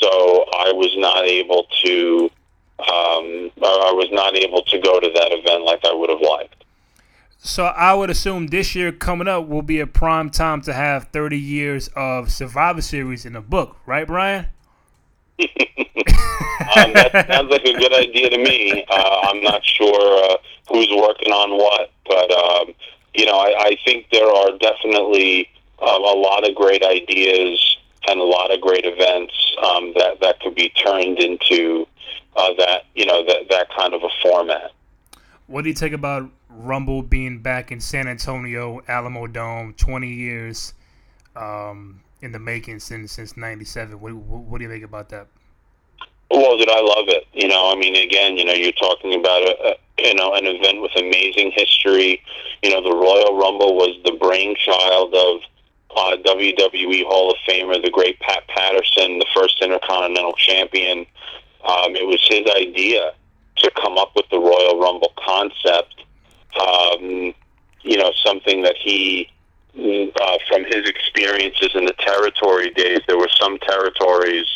[0.00, 2.30] so I was not able to.
[2.76, 6.64] Um, I was not able to go to that event like I would have liked.
[7.38, 11.04] So I would assume this year coming up will be a prime time to have
[11.12, 14.46] 30 years of Survivor Series in the book, right, Brian?
[16.76, 18.84] um, that sounds like a good idea to me.
[18.88, 20.36] Uh, I'm not sure uh,
[20.68, 22.74] who's working on what, but um,
[23.14, 25.48] you know, I, I think there are definitely
[25.80, 27.76] uh, a lot of great ideas
[28.08, 31.86] and a lot of great events um, that that could be turned into
[32.36, 34.72] uh, that you know that that kind of a format.
[35.46, 40.72] What do you think about Rumble being back in San Antonio, Alamodome, 20 years
[41.36, 44.00] um, in the making since since '97?
[44.00, 45.26] What, what, what, do you think about that?
[46.30, 47.26] Well, did I love it?
[47.32, 50.46] You know, I mean, again, you know, you're talking about a, a you know an
[50.46, 52.22] event with amazing history.
[52.62, 55.40] You know, the Royal Rumble was the brainchild of
[55.96, 61.06] uh, WWE Hall of Famer, the great Pat Patterson, the first Intercontinental Champion.
[61.64, 63.12] Um, it was his idea
[63.56, 66.04] to come up with the Royal Rumble concept.
[66.60, 67.34] Um,
[67.82, 69.30] you know, something that he,
[69.76, 74.46] uh, from his experiences in the territory days, there were some territories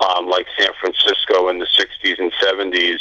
[0.00, 2.98] um, like San Francisco in the 60s and 70s.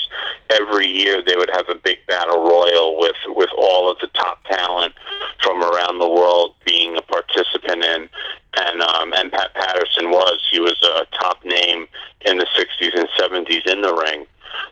[0.49, 4.43] Every year they would have a big battle royal with, with all of the top
[4.45, 4.93] talent
[5.41, 8.09] from around the world being a participant in.
[8.55, 10.39] And, um, and Pat Patterson was.
[10.51, 11.87] He was a top name
[12.25, 14.25] in the 60s and 70s in the ring.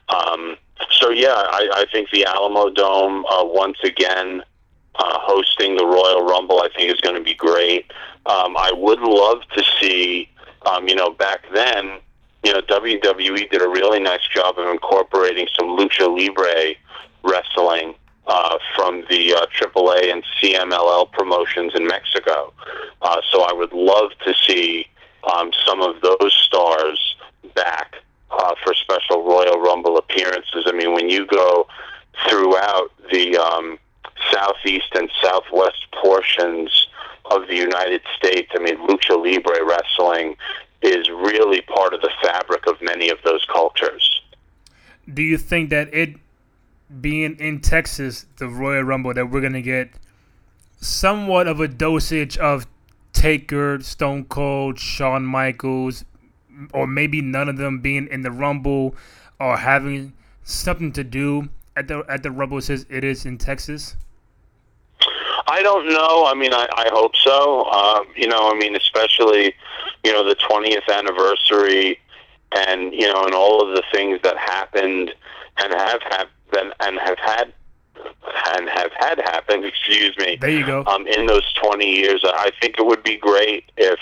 [0.09, 0.57] Um,
[0.99, 4.43] so yeah, I, I think the Alamodome uh, once again
[4.95, 7.91] uh, hosting the Royal Rumble, I think is going to be great.
[8.25, 10.29] Um, I would love to see,
[10.65, 11.99] um, you know, back then,
[12.43, 16.75] you know, WWE did a really nice job of incorporating some lucha libre
[17.23, 17.95] wrestling
[18.27, 22.53] uh, from the uh, AAA and CMLL promotions in Mexico.
[23.01, 24.87] Uh, so I would love to see
[25.31, 27.15] um, some of those stars
[27.55, 27.95] back
[28.31, 30.63] uh, for special Royal Rumble appearances.
[30.65, 31.67] I mean, when you go
[32.27, 33.77] throughout the um,
[34.31, 36.87] southeast and southwest portions
[37.29, 40.35] of the United States, I mean, lucha libre wrestling
[40.81, 44.21] is really part of the fabric of many of those cultures.
[45.11, 46.15] Do you think that it
[46.99, 49.91] being in Texas, the Royal Rumble, that we're going to get
[50.79, 52.67] somewhat of a dosage of
[53.13, 56.03] Taker, Stone Cold, Shawn Michaels,
[56.73, 58.95] or maybe none of them being in the Rumble
[59.39, 63.95] or having something to do at the at the Rumble since it is in Texas?
[65.47, 66.25] I don't know.
[66.25, 67.67] I mean, I, I hope so.
[67.71, 69.53] Uh, you know, I mean, especially
[70.03, 71.99] you know the 20th anniversary,
[72.55, 75.13] and you know, and all of the things that happened
[75.57, 77.53] and have happened and have had
[78.55, 79.63] and have had happen.
[79.71, 80.37] Excuse me.
[80.39, 80.83] There you go.
[80.85, 83.99] Um, in those 20 years, I think it would be great if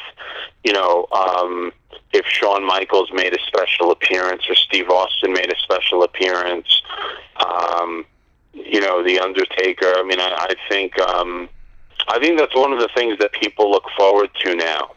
[0.63, 1.71] you know um,
[2.13, 6.81] if Shawn Michaels made a special appearance or Steve Austin made a special appearance.
[7.37, 8.05] Um,
[8.65, 9.93] you know, The Undertaker.
[9.95, 11.49] I mean, I, I think um,
[12.07, 14.91] I think that's one of the things that people look forward to now.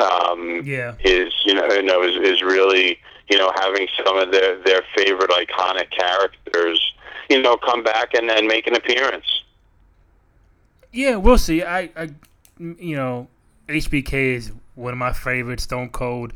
[0.00, 4.30] Um, yeah, is you know, you know, is, is really you know having some of
[4.32, 6.94] their their favorite iconic characters,
[7.28, 9.26] you know, come back and, and make an appearance.
[10.92, 11.62] Yeah, we'll see.
[11.62, 12.10] I, I,
[12.58, 13.28] you know,
[13.68, 15.64] HBK is one of my favorites.
[15.64, 16.32] Stone Cold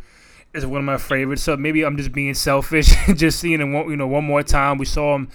[0.53, 1.43] is one of my favorites.
[1.43, 4.79] So maybe I'm just being selfish, just seeing him one, you know, one more time.
[4.79, 5.29] We saw him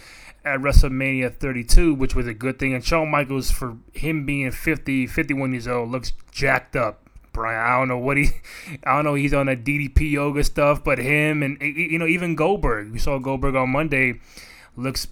[0.45, 2.73] at WrestleMania 32, which was a good thing.
[2.73, 7.03] And Shawn Michaels, for him being 50, 51 years old, looks jacked up.
[7.31, 8.29] Brian, I don't know what he,
[8.83, 9.13] I don't know.
[9.13, 12.91] He's on a DDP yoga stuff, but him and you know even Goldberg.
[12.91, 14.19] We saw Goldberg on Monday,
[14.75, 15.07] looks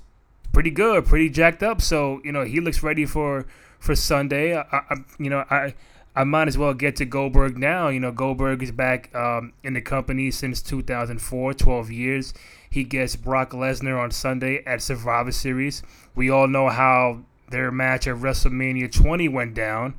[0.52, 1.82] pretty good, pretty jacked up.
[1.82, 3.46] So you know he looks ready for
[3.80, 4.58] for Sunday.
[4.58, 5.76] I, I you know I
[6.18, 7.90] I might as well get to Goldberg now.
[7.90, 12.34] You know, Goldberg is back um, in the company since 2004, 12 years.
[12.72, 15.84] He gets Brock Lesnar on Sunday at Survivor Series.
[16.16, 17.20] We all know how
[17.52, 19.94] their match at WrestleMania 20 went down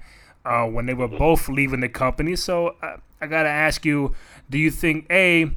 [0.44, 2.34] uh, when they were both leaving the company.
[2.34, 4.12] So I, I got to ask you
[4.50, 5.52] do you think, A,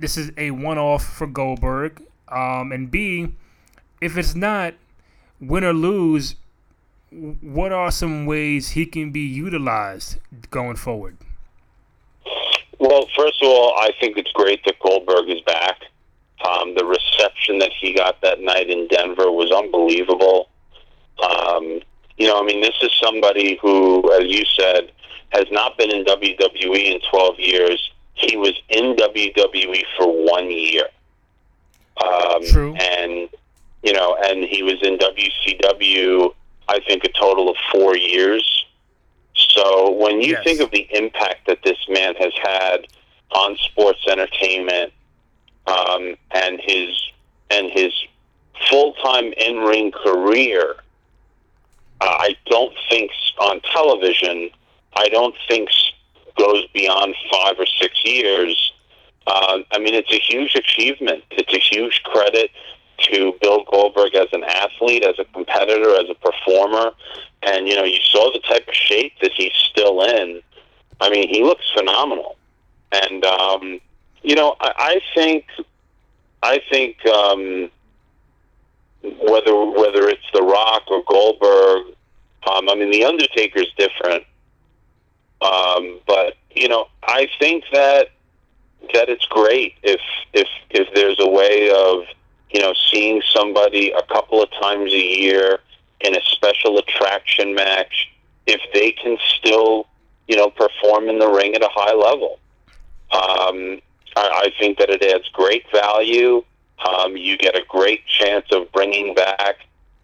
[0.00, 2.02] this is a one off for Goldberg?
[2.26, 3.36] Um, and B,
[4.00, 4.74] if it's not,
[5.40, 6.34] win or lose,
[7.12, 10.18] what are some ways he can be utilized
[10.50, 11.16] going forward?
[12.78, 15.78] Well, first of all, I think it's great that Goldberg is back.
[16.44, 20.48] Um, the reception that he got that night in Denver was unbelievable.
[21.22, 21.80] Um,
[22.16, 24.90] you know, I mean, this is somebody who, as you said,
[25.30, 27.92] has not been in WWE in 12 years.
[28.14, 30.86] He was in WWE for one year.
[32.04, 32.74] Um, True.
[32.74, 33.28] And,
[33.82, 36.34] you know, and he was in WCW
[36.68, 38.66] I think, a total of four years.
[39.34, 40.44] So when you yes.
[40.44, 42.86] think of the impact that this man has had
[43.30, 44.92] on sports entertainment
[45.66, 47.10] um, and his
[47.50, 47.92] and his
[48.68, 50.76] full time in ring career,
[52.00, 53.10] I don't think
[53.40, 54.50] on television.
[54.94, 55.70] I don't think
[56.38, 58.72] goes beyond five or six years.
[59.26, 61.24] Uh, I mean, it's a huge achievement.
[61.30, 62.50] It's a huge credit
[62.98, 66.92] to Bill Goldberg as an athlete, as a competitor, as a performer.
[67.42, 70.42] And, you know, you saw the type of shape that he's still in.
[71.00, 72.36] I mean, he looks phenomenal.
[72.92, 73.80] And, um,
[74.22, 75.46] you know, I, I think,
[76.42, 77.70] I think, um,
[79.02, 81.94] whether whether it's The Rock or Goldberg,
[82.48, 84.24] um, I mean, The Undertaker's different.
[85.40, 88.08] Um, but you know, I think that
[88.94, 90.00] that it's great if
[90.32, 91.41] if if there's a way
[92.52, 95.58] you know seeing somebody a couple of times a year
[96.00, 98.12] in a special attraction match
[98.46, 99.86] if they can still
[100.28, 102.38] you know perform in the ring at a high level.
[103.12, 103.80] Um,
[104.16, 106.42] I, I think that it adds great value.
[106.88, 109.56] Um, you get a great chance of bringing back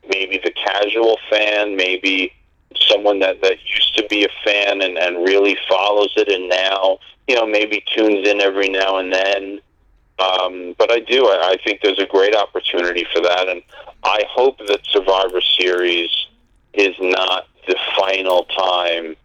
[0.09, 2.33] maybe the casual fan, maybe
[2.77, 6.99] someone that, that used to be a fan and, and really follows it and now,
[7.27, 9.61] you know, maybe tunes in every now and then.
[10.19, 11.27] Um, but I do.
[11.27, 13.49] I, I think there's a great opportunity for that.
[13.49, 13.63] And
[14.03, 16.11] I hope that Survivor Series
[16.75, 19.17] is not the final time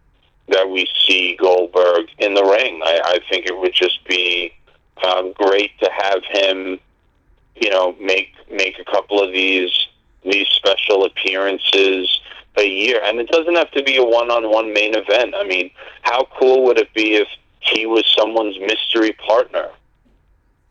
[0.48, 2.80] that we see Goldberg in the ring.
[2.84, 4.52] I, I think it would just be
[5.06, 6.78] um, great to have him,
[7.56, 9.72] you know, make make a couple of these
[10.22, 12.20] these special appearances
[12.56, 15.34] a year, and it doesn't have to be a one-on-one main event.
[15.36, 15.70] I mean,
[16.02, 17.28] how cool would it be if
[17.60, 19.70] he was someone's mystery partner,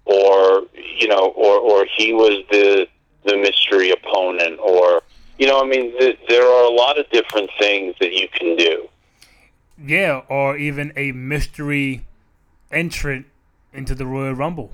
[0.06, 2.88] or you know, or or he was the
[3.26, 5.02] the mystery opponent, or
[5.38, 8.56] you know, I mean, th- there are a lot of different things that you can
[8.56, 8.88] do.
[9.78, 12.06] Yeah, or even a mystery
[12.72, 13.26] entrant
[13.74, 14.72] into the Royal Rumble.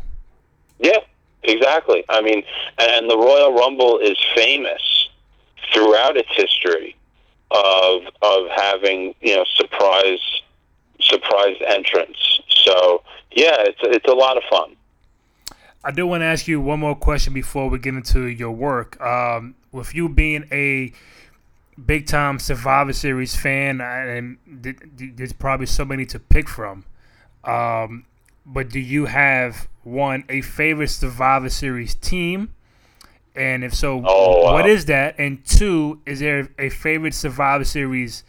[0.79, 0.99] Yeah,
[1.43, 2.03] exactly.
[2.09, 2.43] I mean,
[2.77, 5.09] and the Royal Rumble is famous
[5.73, 6.95] throughout its history
[7.51, 10.19] of of having you know surprise
[10.99, 12.41] surprise entrance.
[12.49, 14.75] So yeah, it's it's a lot of fun.
[15.83, 18.99] I do want to ask you one more question before we get into your work.
[18.99, 20.91] Um, with you being a
[21.85, 26.83] big time Survivor Series fan, and there's probably so many to pick from.
[27.45, 28.05] Um,
[28.45, 32.53] but do you have one a favorite Survivor Series team?
[33.35, 34.53] And if so, oh, wow.
[34.53, 35.15] what is that?
[35.17, 38.23] And two, is there a favorite Survivor Series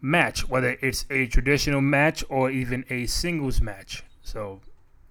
[0.00, 4.04] match, whether it's a traditional match or even a singles match?
[4.22, 4.60] So.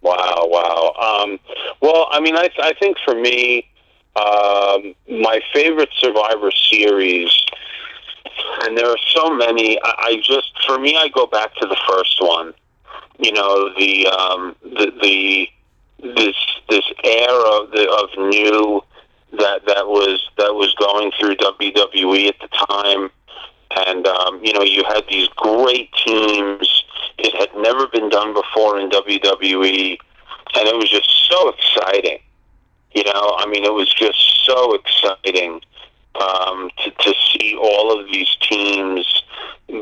[0.04, 0.47] Wow!
[0.49, 0.93] Wow!
[1.01, 1.39] Um,
[1.82, 3.68] well, I mean, I, I think for me,
[4.16, 7.32] um, my favorite Survivor Series,
[8.64, 9.80] and there are so many.
[9.84, 12.54] I, I just, for me, I go back to the first one.
[13.20, 15.47] You know, the um, the the
[16.04, 16.36] this
[16.70, 18.82] this era of, the, of new
[19.39, 23.10] that that was that was going through WWE at the time,
[23.88, 26.83] and um, you know you had these great teams.
[27.18, 29.97] It had never been done before in WWE,
[30.55, 32.20] and it was just so exciting.
[32.93, 35.61] You know, I mean, it was just so exciting
[36.16, 39.24] um, to to see all of these teams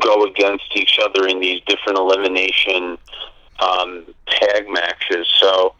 [0.00, 2.96] go against each other in these different elimination
[3.60, 5.26] um, tag matches.
[5.38, 5.74] So,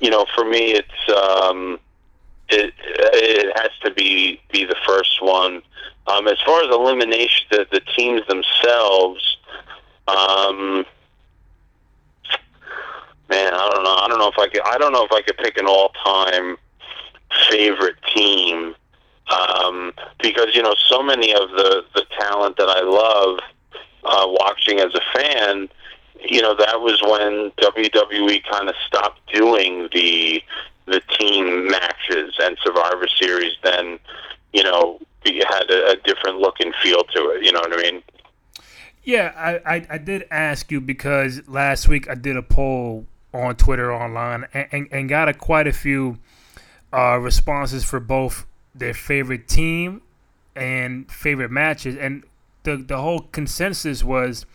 [0.00, 1.78] you know, for me, it's um,
[2.48, 5.62] it it has to be be the first one.
[6.06, 9.38] Um, as far as elimination, the, the teams themselves,
[10.06, 10.84] um,
[13.28, 13.94] man, I don't know.
[13.94, 14.62] I don't know if I could.
[14.64, 16.56] I don't know if I could pick an all time
[17.50, 18.74] favorite team
[19.28, 19.92] um,
[20.22, 23.38] because you know so many of the the talent that I love
[24.04, 25.68] uh, watching as a fan.
[26.20, 30.42] You know that was when WWE kind of stopped doing the
[30.86, 33.98] the team matches and Survivor Series, then
[34.52, 37.44] you know had a, a, different look and feel to it.
[37.44, 38.02] You know what I mean?
[39.04, 43.56] Yeah, I, I, I did ask you because last week I did a poll on
[43.56, 46.18] Twitter online and, and, and got a, quite a few
[46.92, 50.00] uh, responses for both their favorite team
[50.56, 52.22] and favorite matches, and
[52.62, 54.46] the the whole consensus was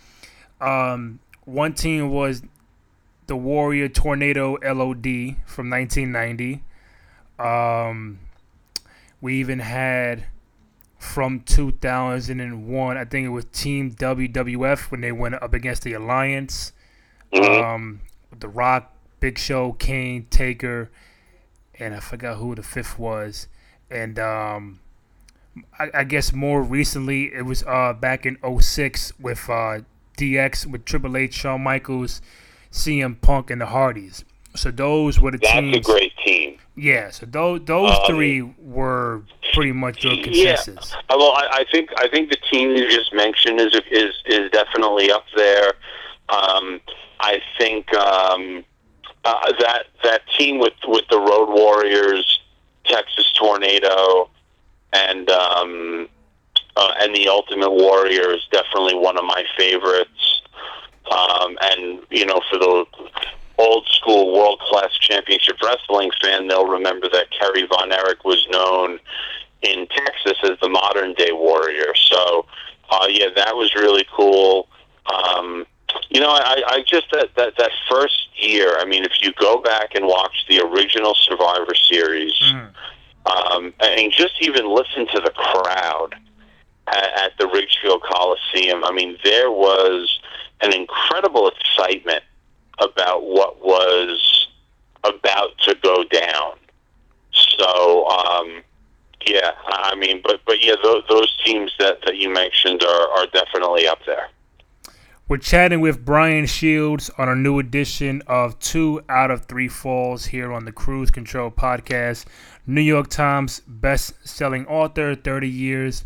[0.61, 2.41] um, one team was
[3.27, 6.63] the Warrior Tornado LOD from 1990.
[7.37, 8.19] Um,
[9.21, 10.25] we even had
[10.99, 16.73] from 2001, I think it was Team WWF when they went up against the Alliance.
[17.33, 17.63] Mm-hmm.
[17.63, 18.01] Um,
[18.37, 20.91] the Rock, Big Show, Kane, Taker,
[21.79, 23.47] and I forgot who the fifth was.
[23.89, 24.81] And um,
[25.79, 29.79] I, I, guess more recently, it was uh, back in 06 with uh,
[30.17, 32.21] DX, with Triple H, Shawn Michaels,
[32.71, 34.25] CM Punk and the Hardys.
[34.55, 35.73] So those were the That's teams.
[35.75, 36.57] That's a great team.
[36.75, 39.23] Yeah, so those those um, three were
[39.53, 40.93] pretty much your consensus.
[40.93, 41.15] Yeah.
[41.15, 45.11] Well, I, I think I think the team you just mentioned is is is definitely
[45.11, 45.73] up there.
[46.29, 46.81] Um,
[47.19, 48.63] I think um,
[49.25, 52.39] uh, that that team with with the Road Warriors,
[52.85, 54.29] Texas Tornado,
[54.93, 56.09] and um,
[56.75, 60.41] uh, and the Ultimate Warrior is definitely one of my favorites.
[61.11, 62.85] Um, and you know, for the
[63.59, 68.99] old school world class championship wrestling fan, they'll remember that Kerry Von Erich was known
[69.61, 71.93] in Texas as the modern day warrior.
[71.95, 72.45] So,
[72.89, 74.67] uh, yeah, that was really cool.
[75.13, 75.65] Um,
[76.09, 78.77] you know, I, I just that, that that first year.
[78.77, 82.69] I mean, if you go back and watch the original Survivor Series, mm.
[83.25, 86.15] um, and just even listen to the crowd
[86.87, 90.19] at, at the Richfield Coliseum, I mean, there was
[90.61, 92.23] an incredible excitement
[92.81, 94.47] about what was
[95.03, 96.53] about to go down.
[97.31, 98.61] So, um,
[99.27, 103.27] yeah, I mean, but but yeah, those, those teams that, that you mentioned are, are
[103.27, 104.29] definitely up there.
[105.27, 110.25] We're chatting with Brian Shields on a new edition of Two Out of Three Falls
[110.25, 112.25] here on the Cruise Control Podcast.
[112.65, 116.05] New York Times best-selling author, 30 years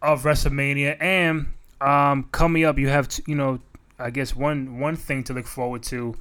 [0.00, 1.48] of WrestleMania, and
[1.80, 3.60] um, coming up, you have you know,
[4.04, 6.14] I guess one one thing to look forward to.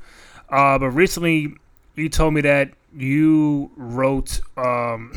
[0.50, 1.56] Uh, but recently,
[1.96, 5.12] you told me that you wrote um,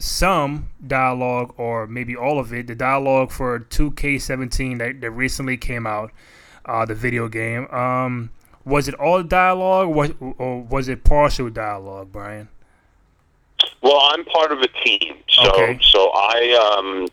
[0.00, 5.86] some dialogue, or maybe all of it, the dialogue for 2K17 that, that recently came
[5.86, 6.10] out
[6.64, 7.68] uh, the video game.
[7.68, 8.30] Um,
[8.64, 12.48] was it all dialogue, or was it partial dialogue, Brian?
[13.82, 15.78] Well, I'm part of a team, so okay.
[15.80, 17.08] so I um,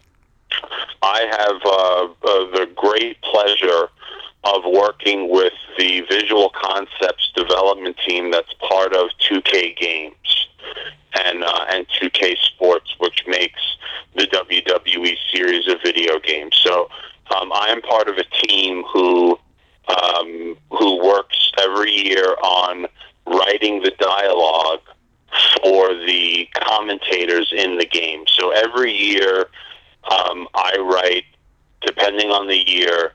[1.03, 3.89] I have uh, uh, the great pleasure
[4.55, 10.47] of working with the visual concepts development team that's part of 2K Games
[11.25, 13.61] and uh, and 2K Sports, which makes
[14.15, 16.59] the WWE series of video games.
[16.63, 16.89] So
[17.35, 19.39] um, I am part of a team who
[19.87, 22.87] um, who works every year on
[23.25, 24.81] writing the dialogue
[25.61, 28.23] for the commentators in the game.
[28.27, 29.49] So every year,
[30.09, 31.25] um, I write,
[31.81, 33.13] depending on the year,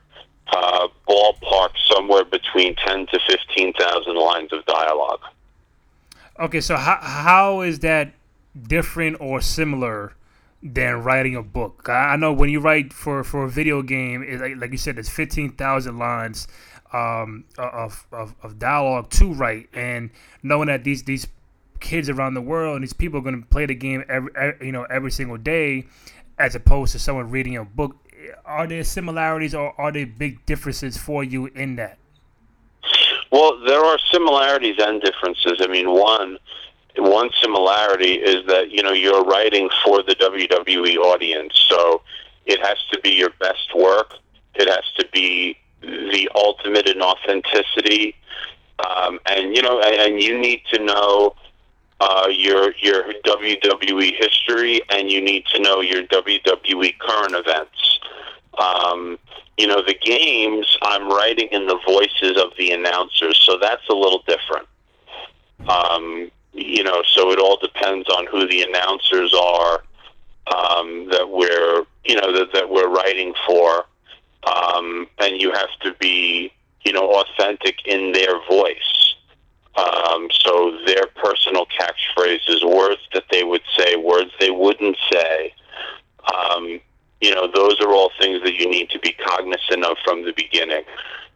[0.53, 5.21] uh, ballpark somewhere between ten to fifteen thousand lines of dialogue.
[6.53, 8.13] Okay, so how how is that
[8.69, 10.13] different or similar
[10.63, 11.89] than writing a book.
[11.89, 14.99] I know when you write for, for a video game, it, like, like you said,
[14.99, 16.47] it's fifteen thousand lines
[16.93, 20.11] um, of, of, of dialogue to write, and
[20.43, 21.27] knowing that these these
[21.81, 24.67] kids around the world and these people are going to play the game every, every,
[24.67, 25.87] you know every single day,
[26.39, 27.97] as opposed to someone reading a book.
[28.45, 31.97] Are there similarities or are there big differences for you in that?
[33.33, 35.59] Well, there are similarities and differences.
[35.61, 36.39] I mean, one
[36.99, 42.03] one similarity is that you know you're writing for the WWE audience, so
[42.45, 44.15] it has to be your best work.
[44.55, 48.15] It has to be the ultimate in authenticity,
[48.87, 51.35] um, and you know, and, and you need to know
[52.01, 57.99] uh, your your WWE history, and you need to know your WWE current events.
[58.59, 59.19] Um,
[59.59, 63.95] you know, the games I'm writing in the voices of the announcers, so that's a
[63.95, 64.67] little different.
[65.69, 69.83] Um, you know, so it all depends on who the announcers are
[70.55, 73.85] um, that we're, you know, that, that we're writing for,
[74.45, 76.53] um, and you have to be,
[76.85, 79.15] you know, authentic in their voice.
[79.75, 85.55] Um, so their personal catchphrases, words that they would say, words they wouldn't say.
[86.35, 86.81] Um,
[87.23, 90.33] you know, those are all things that you need to be cognizant of from the
[90.33, 90.83] beginning.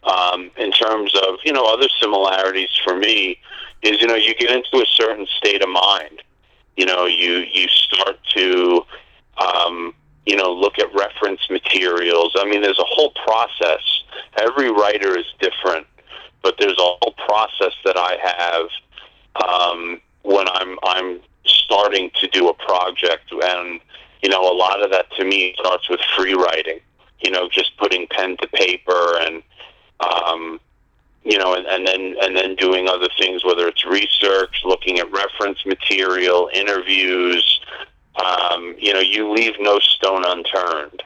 [0.03, 3.39] Um, in terms of, you know, other similarities for me,
[3.82, 6.22] is you know you get into a certain state of mind.
[6.76, 8.82] You know, you you start to
[9.39, 12.32] um, you know look at reference materials.
[12.37, 13.82] I mean, there's a whole process.
[14.39, 15.87] Every writer is different,
[16.43, 22.49] but there's a whole process that I have um, when I'm I'm starting to do
[22.49, 23.80] a project, and
[24.23, 26.81] you know, a lot of that to me starts with free writing.
[27.21, 29.43] You know, just putting pen to paper and
[30.01, 30.61] um,
[31.25, 35.11] you know, and, and then and then doing other things, whether it's research, looking at
[35.11, 37.61] reference material, interviews.
[38.25, 41.03] Um, you know, you leave no stone unturned,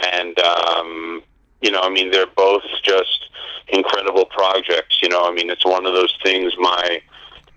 [0.00, 1.22] and um,
[1.60, 3.30] you know, I mean, they're both just
[3.68, 5.00] incredible projects.
[5.02, 6.52] You know, I mean, it's one of those things.
[6.58, 7.00] My,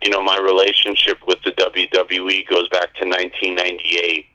[0.02, 4.26] you know, my relationship with the WWE goes back to 1998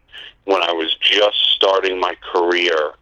[0.44, 2.92] when I was just starting my career,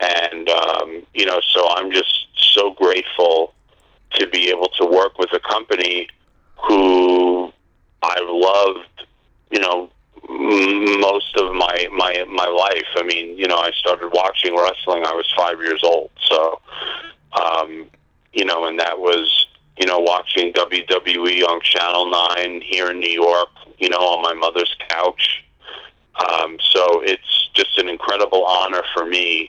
[0.00, 3.54] and um, you know, so I'm just so grateful
[4.14, 6.08] to be able to work with a company
[6.56, 7.52] who
[8.02, 9.06] I've loved,
[9.50, 9.90] you know,
[10.28, 12.86] most of my my my life.
[12.96, 15.04] I mean, you know, I started watching wrestling.
[15.04, 16.60] I was five years old, so
[17.32, 17.86] um,
[18.32, 19.46] you know, and that was
[19.78, 23.48] you know watching WWE on Channel Nine here in New York.
[23.78, 25.44] You know, on my mother's couch.
[26.16, 29.48] Um, so it's just an incredible honor for me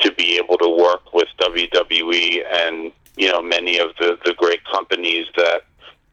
[0.00, 4.64] to be able to work with WWE and you know many of the the great
[4.64, 5.62] companies that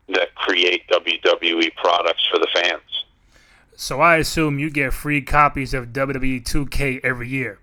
[0.09, 2.81] that create WWE products for the fans.
[3.75, 7.59] So I assume you get free copies of WWE 2K every year.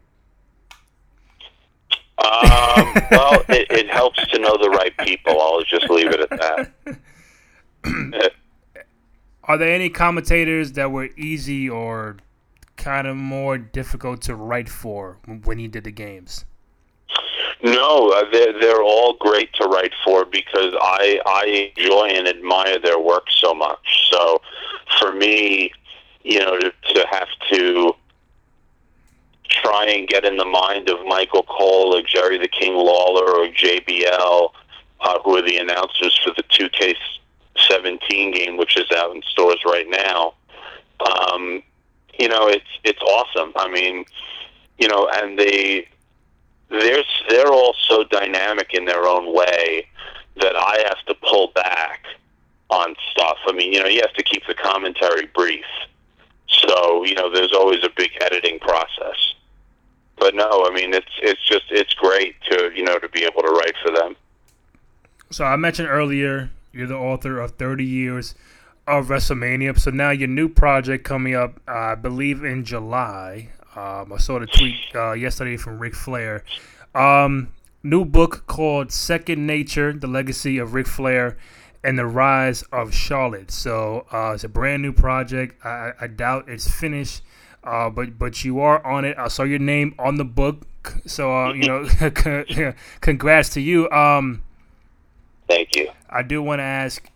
[2.19, 5.41] Um, well, it, it, helps to know the right people.
[5.41, 8.33] I'll just leave it at that.
[9.49, 12.19] Are there any commentators that were easy or
[12.77, 16.45] kind of more difficult to write for when you did the games?
[17.63, 22.79] No, uh, they're, they're all great to write for because I I enjoy and admire
[22.79, 24.11] their work so much.
[24.13, 24.41] So
[25.01, 25.73] for me,
[26.23, 27.95] you know, to, to have to
[29.49, 33.49] try and get in the mind of Michael Cole or Jerry the King Lawler or
[33.49, 34.51] JBL,
[35.01, 36.45] uh, who are the announcers for the
[37.69, 40.35] 2K17 game, which is out in stores right now.
[41.01, 41.63] Um,
[42.19, 43.53] you know, it's it's awesome.
[43.57, 44.05] I mean,
[44.79, 45.89] you know, and they
[46.69, 49.87] they're they're all so dynamic in their own way
[50.41, 52.05] that I have to pull back
[52.71, 53.39] on stuff.
[53.47, 55.65] I mean, you know, you have to keep the commentary brief.
[56.49, 59.35] So you know, there's always a big editing process.
[60.19, 63.43] But no, I mean, it's it's just it's great to you know to be able
[63.43, 64.17] to write for them.
[65.31, 68.35] So I mentioned earlier you're the author of 30 years
[68.87, 69.79] of WrestleMania.
[69.79, 73.51] So now your new project coming up, uh, I believe in July.
[73.75, 76.45] Um, I saw the tweet uh, yesterday from Ric Flair.
[76.95, 77.49] Um,
[77.83, 81.37] new book called Second Nature: The Legacy of Ric Flair
[81.85, 83.51] and the rise of Charlotte.
[83.51, 85.65] So uh, it's a brand new project.
[85.65, 87.23] I, I doubt it's finished,
[87.65, 89.19] uh, but but you are on it.
[89.19, 90.67] I saw your name on the book,
[91.07, 93.91] so uh, you know, congrats to you.
[93.91, 94.43] Um,
[95.49, 95.91] Thank you.
[96.09, 97.11] I do want to ask,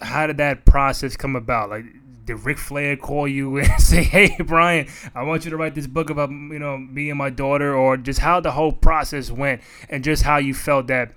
[0.00, 1.70] how did that process come about?
[1.70, 1.84] Like,
[2.24, 5.86] did Ric Flair call you and say, "Hey, Brian, I want you to write this
[5.86, 9.60] book about you know me and my daughter," or just how the whole process went,
[9.88, 11.12] and just how you felt that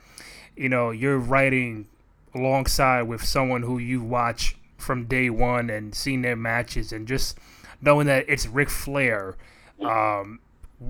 [0.56, 1.88] you know you're writing
[2.34, 7.38] alongside with someone who you watch from day one and seen their matches and just
[7.82, 9.38] knowing that it's Ric Flair.
[9.80, 10.40] Um,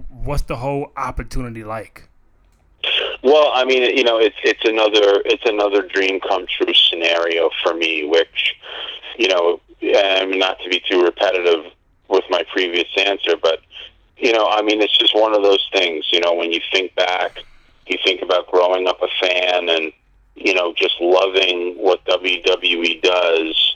[0.09, 2.09] what's the whole opportunity like?
[3.23, 7.73] Well, I mean, you know, it's it's another it's another dream come true scenario for
[7.73, 8.55] me, which,
[9.17, 11.71] you know, mean, not to be too repetitive
[12.07, 13.59] with my previous answer, but
[14.17, 16.05] you know, I mean, it's just one of those things.
[16.11, 17.39] You know, when you think back,
[17.87, 19.91] you think about growing up a fan and
[20.35, 23.75] you know, just loving what WWE does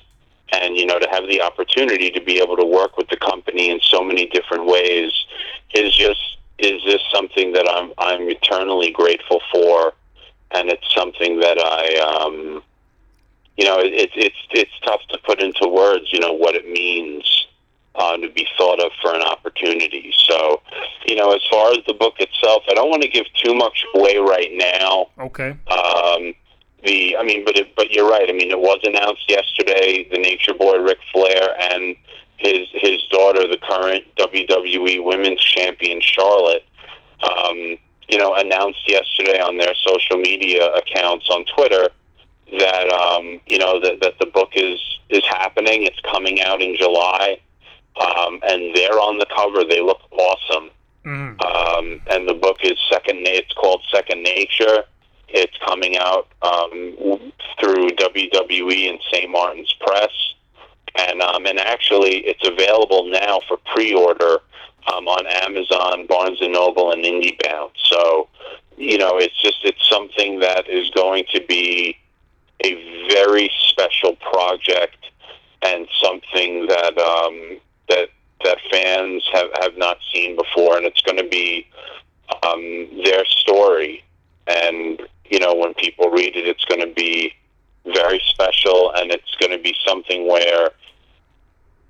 [0.51, 3.69] and, you know, to have the opportunity to be able to work with the company
[3.69, 5.11] in so many different ways
[5.73, 9.93] is just, is this something that I'm, I'm eternally grateful for.
[10.51, 12.63] And it's something that I, um,
[13.57, 17.47] you know, it, it's, it's tough to put into words, you know, what it means.
[17.95, 20.13] Uh, to be thought of for an opportunity.
[20.29, 20.61] So,
[21.05, 23.83] you know, as far as the book itself, I don't want to give too much
[23.93, 25.07] away right now.
[25.19, 25.49] Okay.
[25.67, 26.33] Um,
[26.83, 28.29] the I mean, but it, but you're right.
[28.29, 30.07] I mean, it was announced yesterday.
[30.09, 31.95] The Nature Boy Ric Flair and
[32.39, 36.65] his his daughter, the current WWE Women's Champion Charlotte,
[37.23, 37.77] um,
[38.09, 41.89] you know, announced yesterday on their social media accounts on Twitter
[42.57, 44.79] that um, you know that that the book is
[45.09, 45.83] is happening.
[45.83, 47.39] It's coming out in July,
[47.99, 49.63] um, and they're on the cover.
[49.63, 50.69] They look awesome.
[51.05, 51.41] Mm.
[51.43, 53.27] Um, and the book is second.
[53.27, 54.83] It's called Second Nature
[55.31, 56.95] it's coming out um,
[57.59, 59.29] through WWE and St.
[59.29, 60.11] Martin's Press,
[60.95, 64.39] and um, and actually it's available now for pre-order
[64.93, 67.71] um, on Amazon, Barnes and Noble, and IndieBound.
[67.83, 68.27] So,
[68.77, 71.97] you know, it's just it's something that is going to be
[72.63, 74.97] a very special project
[75.61, 77.59] and something that um,
[77.89, 78.09] that
[78.43, 81.67] that fans have have not seen before, and it's going to be
[82.43, 84.03] um, their story
[84.47, 87.33] and you know, when people read it, it's going to be
[87.85, 90.71] very special, and it's going to be something where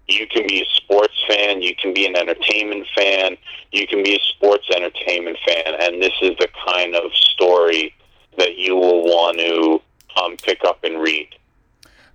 [0.08, 3.38] you can be a sports fan, you can be an entertainment fan,
[3.72, 7.94] you can be a sports entertainment fan, and this is the kind of story
[8.38, 9.82] that you will want to
[10.22, 11.28] um, pick up and read.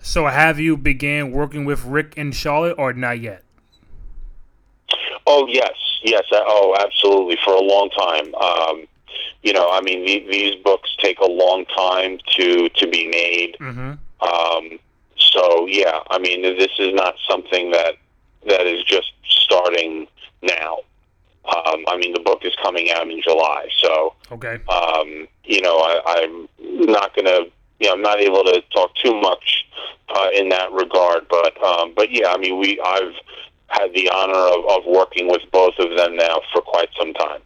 [0.01, 3.45] So, have you began working with Ric and Charlotte, or not yet?
[5.27, 5.73] Oh yes,
[6.03, 6.25] yes.
[6.33, 7.39] Oh, absolutely.
[7.45, 8.35] For a long time.
[8.35, 8.87] Um,
[9.45, 13.57] you know, I mean, the, these books take a long time to to be made.
[13.61, 13.93] Mm-hmm.
[14.27, 14.79] Um,
[15.17, 17.95] so yeah, I mean, this is not something that
[18.49, 20.09] that is just starting
[20.43, 20.79] now.
[21.45, 24.59] Um, I mean, the book is coming out in July, so okay.
[24.69, 28.95] Um, you know, I, I'm not going to, you know, I'm not able to talk
[28.97, 29.67] too much
[30.09, 31.27] uh, in that regard.
[31.29, 33.15] But, um, but yeah, I mean, we, I've
[33.69, 37.41] had the honor of, of working with both of them now for quite some time.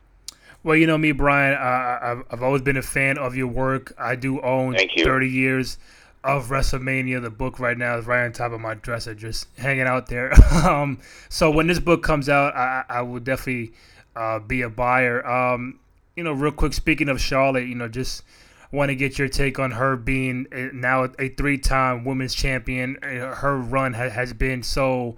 [0.69, 1.55] Well, you know me, Brian.
[1.55, 3.95] Uh, I've, I've always been a fan of your work.
[3.97, 5.79] I do own 30 years
[6.23, 7.23] of WrestleMania.
[7.23, 10.31] The book right now is right on top of my dresser, just hanging out there.
[10.53, 10.99] um,
[11.31, 13.73] so when this book comes out, I, I will definitely
[14.15, 15.27] uh, be a buyer.
[15.27, 15.81] Um,
[16.17, 18.23] you know, real quick, speaking of Charlotte, you know, just
[18.71, 22.99] want to get your take on her being a, now a three-time women's champion.
[23.03, 25.17] Uh, her run ha- has been so,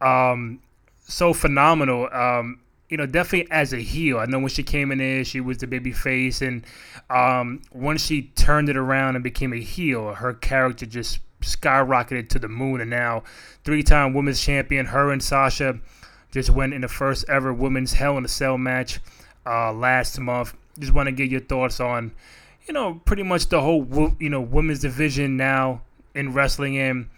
[0.00, 0.58] um,
[1.06, 2.08] so phenomenal.
[2.12, 2.58] Um,
[2.88, 4.18] you know, definitely as a heel.
[4.18, 6.64] I know when she came in there, she was the baby face, and
[7.10, 12.38] um, once she turned it around and became a heel, her character just skyrocketed to
[12.38, 12.80] the moon.
[12.80, 13.24] And now,
[13.64, 15.78] three-time women's champion, her and Sasha
[16.30, 19.00] just went in the first ever women's Hell in a Cell match
[19.46, 20.54] uh, last month.
[20.78, 22.12] Just want to get your thoughts on,
[22.66, 25.82] you know, pretty much the whole you know women's division now
[26.14, 27.08] in wrestling, and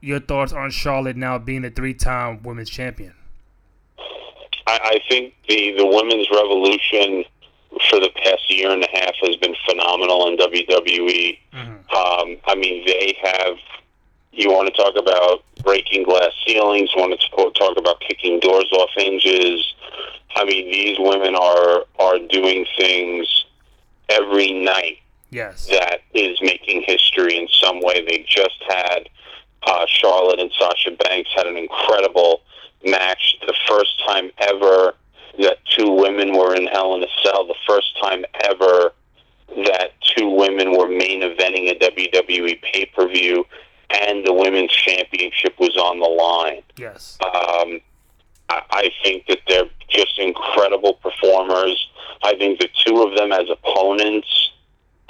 [0.00, 3.14] your thoughts on Charlotte now being a three-time women's champion.
[4.68, 7.24] I, I think the the women's revolution
[7.88, 11.38] for the past year and a half has been phenomenal in WWE.
[11.54, 11.96] Mm-hmm.
[11.96, 13.56] Um, I mean, they have.
[14.30, 16.90] You want to talk about breaking glass ceilings?
[16.94, 19.74] You want to talk about kicking doors off hinges?
[20.36, 23.46] I mean, these women are are doing things
[24.08, 24.98] every night.
[25.30, 28.04] Yes, that is making history in some way.
[28.06, 29.08] They just had
[29.66, 32.42] uh, Charlotte and Sasha Banks had an incredible
[32.84, 34.94] match, the first time ever
[35.38, 38.92] that two women were in Hell in a Cell, the first time ever
[39.64, 43.46] that two women were main eventing a WWE pay per view,
[43.90, 46.62] and the women's championship was on the line.
[46.76, 47.18] Yes.
[47.24, 47.80] Um,
[48.48, 51.88] I, I think that they're just incredible performers.
[52.22, 54.50] I think the two of them as opponents,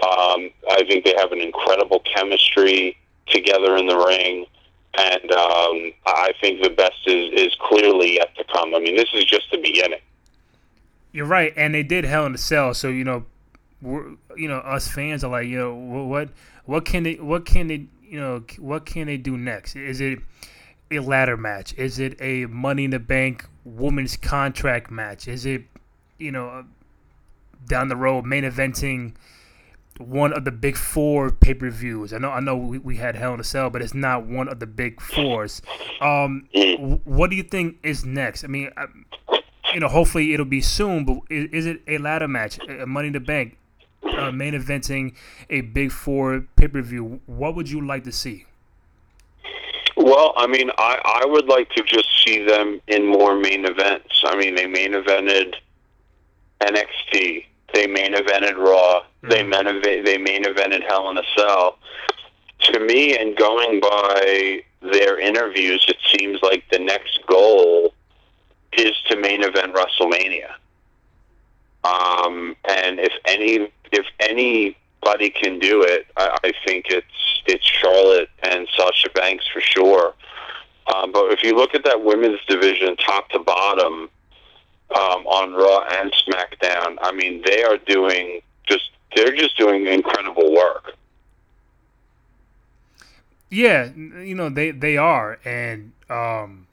[0.03, 2.97] um, I think they have an incredible chemistry
[3.27, 4.47] together in the ring
[4.97, 8.75] and um, I think the best is, is clearly yet to come.
[8.75, 10.01] I mean, this is just the beginning.
[11.13, 13.25] You're right, and they did Hell in a Cell, so you know,
[13.81, 16.31] we're, you know, us fans are like, you know, what,
[16.65, 19.77] what can they, what can they, you know, what can they do next?
[19.77, 20.19] Is it
[20.91, 21.75] a ladder match?
[21.77, 25.29] Is it a Money in the Bank women's contract match?
[25.29, 25.63] Is it,
[26.19, 26.65] you know,
[27.67, 29.15] down the road main eventing?
[29.99, 32.13] One of the big four pay per views.
[32.13, 34.49] I know, I know, we, we had Hell in a Cell, but it's not one
[34.49, 35.63] of the big fours.
[36.01, 36.49] Um,
[37.05, 38.45] what do you think is next?
[38.45, 38.87] I mean, I,
[39.75, 41.05] you know, hopefully it'll be soon.
[41.05, 43.57] But is, is it a ladder match, a Money in the Bank,
[44.17, 45.15] uh, main eventing
[45.51, 47.21] a big four pay per view?
[47.27, 48.47] What would you like to see?
[49.97, 54.23] Well, I mean, I, I would like to just see them in more main events.
[54.25, 55.57] I mean, they main evented
[56.61, 59.01] NXT they main evented Raw.
[59.01, 59.29] Mm-hmm.
[59.29, 61.79] They main event, they main evented Hell in a Cell.
[62.61, 67.95] To me, and going by their interviews, it seems like the next goal
[68.73, 70.53] is to main event WrestleMania.
[71.85, 78.29] Um, and if any if anybody can do it, I, I think it's it's Charlotte
[78.43, 80.15] and Sasha Banks for sure.
[80.95, 84.11] Um, but if you look at that women's division, top to bottom,
[84.95, 86.97] um, on Raw and SmackDown.
[87.01, 90.95] I mean, they are doing just they're just doing incredible work.
[93.51, 96.67] Yeah, you know they they are, and um,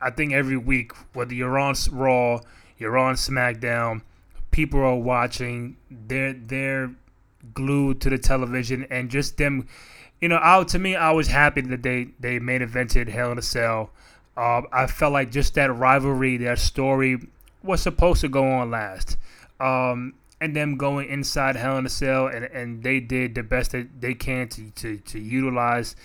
[0.00, 2.40] I think every week, whether you're on Raw,
[2.78, 4.02] you're on SmackDown,
[4.50, 5.76] people are watching.
[5.90, 6.92] They're they're
[7.54, 9.68] glued to the television, and just them.
[10.20, 13.38] You know, I, to me, I was happy that they they main evented Hell in
[13.38, 13.90] a Cell.
[14.36, 17.20] Uh, I felt like just that rivalry, that story,
[17.62, 19.16] was supposed to go on last.
[19.58, 23.72] Um, and them going inside Hell in a Cell, and, and they did the best
[23.72, 25.96] that they can to, to, to utilize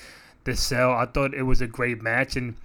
[0.44, 0.92] the cell.
[0.92, 2.56] I thought it was a great match, and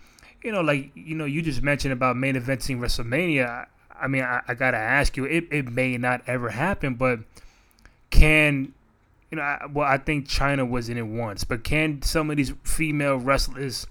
[0.43, 3.67] you know, like you know, you just mentioned about main eventing WrestleMania.
[4.01, 7.21] I mean, I, I gotta ask you, it, it may not ever happen, but
[8.11, 8.73] can
[9.31, 9.43] you know?
[9.43, 13.17] I, well, I think Chyna was in it once, but can some of these female
[13.17, 13.87] wrestlers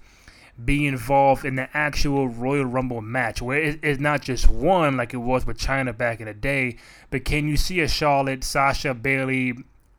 [0.66, 5.18] be involved in the actual Royal Rumble match, where it's not just one like it
[5.18, 6.78] was with Chyna back in the day,
[7.10, 9.54] but can you see a Charlotte, Sasha, Bayley,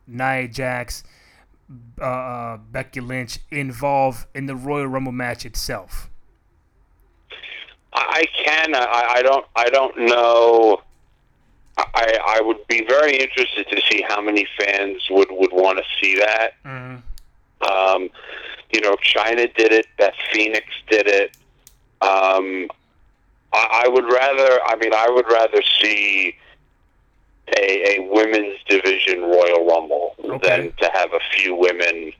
[0.07, 1.03] Nia Jax,
[1.99, 6.09] uh, uh, Becky Lynch involved in the Royal Rumble match itself?
[7.93, 8.75] I can.
[8.75, 9.45] I, I don't.
[9.55, 10.81] I don't know.
[11.77, 15.83] I I would be very interested to see how many fans would would want to
[16.01, 16.53] see that.
[16.65, 16.97] Mm-hmm.
[17.63, 18.09] Um,
[18.73, 19.87] you know, Chyna did it.
[19.97, 21.35] Beth Phoenix did it.
[22.01, 22.67] Um,
[23.53, 24.59] I, I would rather.
[24.65, 26.35] I mean, I would rather see
[27.57, 30.47] a, a women's division Royal Rumble Okay.
[30.47, 32.13] than to have a few women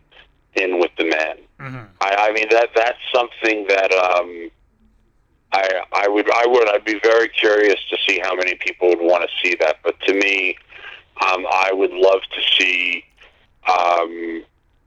[0.55, 1.37] in with the men.
[1.59, 1.87] Mhm.
[2.01, 4.49] I, I mean that that's something that um,
[5.53, 8.99] I I would I would I'd be very curious to see how many people would
[9.01, 9.77] want to see that.
[9.83, 10.57] But to me,
[11.21, 13.05] um, I would love to see
[13.69, 14.43] um,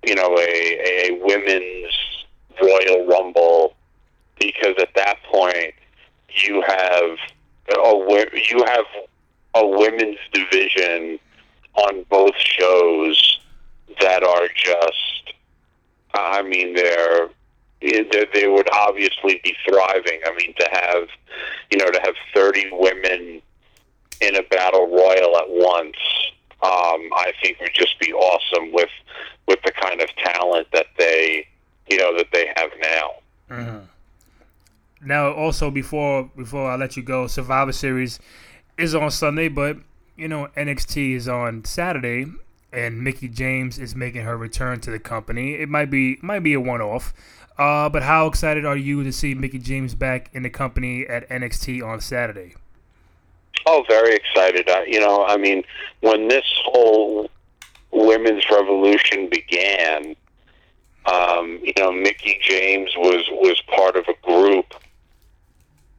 [0.06, 1.92] you know a, a women's
[2.60, 3.74] Royal Rumble
[4.38, 5.74] because at that point
[6.28, 7.18] you have
[7.70, 8.84] a you have
[9.54, 11.18] a women's division
[11.74, 13.40] on both shows
[14.00, 15.34] that are just
[16.14, 17.28] I mean they're
[17.80, 20.20] they, would obviously be thriving.
[20.26, 21.08] I mean to have
[21.70, 23.42] you know to have 30 women
[24.20, 25.96] in a battle royal at once
[26.64, 28.88] um, I think would just be awesome with
[29.46, 31.46] with the kind of talent that they
[31.90, 33.10] you know that they have now.
[33.50, 33.86] Mhm.
[35.04, 38.18] Now, also before before I let you go, Survivor Series
[38.78, 39.76] is on Sunday, but
[40.16, 42.26] you know NXT is on Saturday,
[42.72, 45.54] and Mickie James is making her return to the company.
[45.54, 47.12] It might be might be a one off,
[47.58, 51.28] uh, but how excited are you to see Mickie James back in the company at
[51.28, 52.54] NXT on Saturday?
[53.66, 54.68] Oh, very excited.
[54.68, 55.62] Uh, you know, I mean,
[56.00, 57.30] when this whole
[57.90, 60.16] women's revolution began,
[61.06, 64.74] um, you know, Mickie James was was part of a group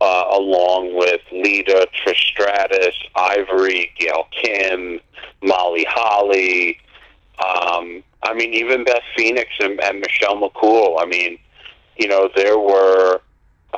[0.01, 4.99] uh, along with Lita, Trish Stratus, Ivory, Gail Kim,
[5.41, 6.79] Molly Holly.
[7.43, 11.01] Um, I mean, even Beth Phoenix and, and Michelle McCool.
[11.01, 11.37] I mean,
[11.97, 13.21] you know, there were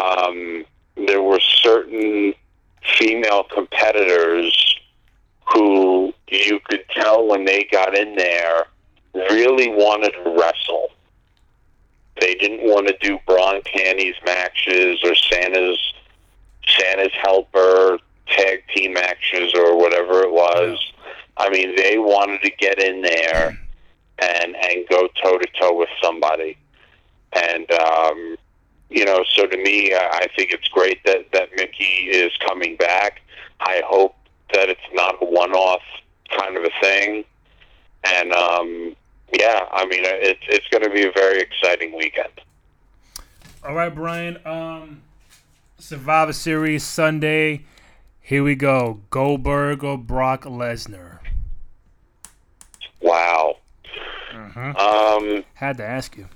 [0.02, 0.66] um,
[0.96, 2.34] there were certain
[2.98, 4.80] female competitors
[5.54, 8.66] who you could tell when they got in there
[9.14, 10.90] really wanted to wrestle.
[12.20, 15.94] They didn't want to do bra and panties matches or Santa's
[16.68, 20.92] Santa's helper tag team matches or whatever it was.
[21.38, 23.58] I mean, they wanted to get in there
[24.20, 26.58] and and go toe to toe with somebody.
[27.34, 28.38] And um,
[28.90, 33.22] you know, so to me, I think it's great that that Mickie is coming back.
[33.60, 34.16] I hope
[34.54, 35.82] that it's not a one-off
[36.38, 37.26] kind of a thing.
[38.04, 38.96] And um,
[39.38, 42.30] yeah, I mean, it's it's going to be a very exciting weekend.
[43.64, 44.40] All right, Brian.
[44.46, 45.02] Um,
[45.78, 47.66] Survivor Series Sunday.
[48.22, 49.02] Here we go.
[49.10, 51.20] Goldberg or Brock Lesnar?
[53.02, 53.58] Wow.
[54.34, 54.78] Mhm.
[54.80, 56.28] Um, Had to ask you.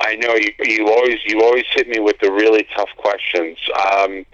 [0.00, 3.58] I know you you always you always hit me with the really tough questions.
[3.92, 4.26] Um,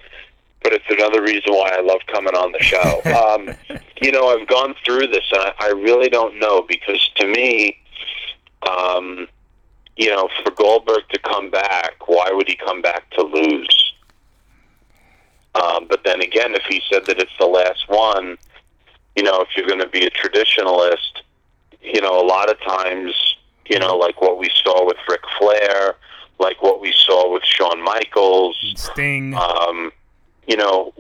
[0.63, 3.03] but it's another reason why I love coming on the show.
[3.05, 3.55] um,
[4.01, 7.79] you know, I've gone through this, and I, I really don't know because to me,
[8.69, 9.27] um,
[9.97, 13.95] you know, for Goldberg to come back, why would he come back to lose?
[15.55, 18.39] Um, but then again, if he said that it's the last one,
[19.17, 21.23] you know, if you're going to be a traditionalist,
[21.83, 23.15] you know, a lot of times,
[23.67, 25.95] you know, like what we saw with Ric Flair,
[26.39, 29.35] like what we saw with Shawn Michaels, Sting.
[29.35, 29.93] um,
[30.47, 30.93] you know,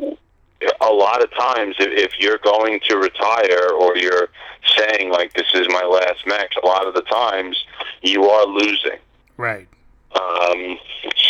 [0.80, 4.28] a lot of times if, if you're going to retire or you're
[4.76, 7.64] saying like this is my last match, a lot of the times
[8.02, 8.98] you are losing.
[9.36, 9.68] right.
[10.14, 10.78] Um,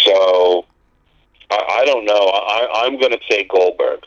[0.04, 0.66] so
[1.50, 2.12] I, I don't know.
[2.14, 4.00] I, I'm going to say Goldberg.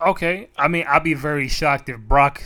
[0.00, 0.48] Okay.
[0.58, 2.42] I mean, I'd be very shocked if Brock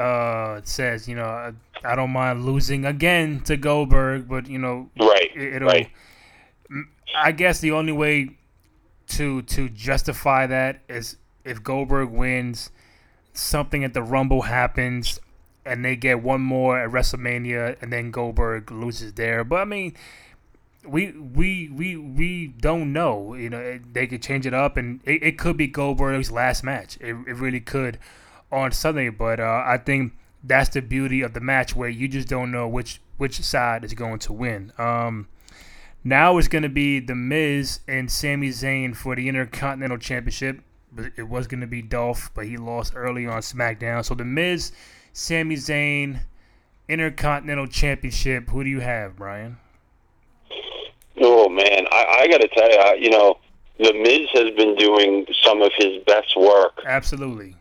[0.00, 1.52] uh, it says, you know, I,
[1.84, 5.30] I don't mind losing again to Goldberg, but you know, Right.
[5.34, 5.68] it, it'll.
[5.68, 5.90] right.
[7.16, 8.36] I guess the only way
[9.08, 12.70] to to justify that is if Goldberg wins,
[13.32, 15.18] something at the Rumble happens,
[15.64, 19.42] and they get one more at WrestleMania, and then Goldberg loses there.
[19.42, 19.94] But I mean,
[20.86, 23.34] we we we we don't know.
[23.34, 26.62] You know, it- they could change it up, and it, it could be Goldberg's last
[26.62, 26.96] match.
[27.00, 27.98] It, it really could
[28.52, 29.08] on Sunday.
[29.08, 32.68] But uh, I think that's the beauty of the match, where you just don't know
[32.68, 34.72] which which side is going to win.
[34.78, 35.28] Um,
[36.02, 40.60] now it's going to be The Miz and Sami Zayn for the Intercontinental Championship.
[41.16, 44.04] It was going to be Dolph, but he lost early on SmackDown.
[44.04, 44.72] So The Miz,
[45.12, 46.20] Sami Zayn,
[46.88, 48.48] Intercontinental Championship.
[48.48, 49.58] Who do you have, Brian?
[51.20, 53.38] Oh man, I, I got to tell you, you know,
[53.78, 57.56] the Miz has been doing some of his best work Absolutely.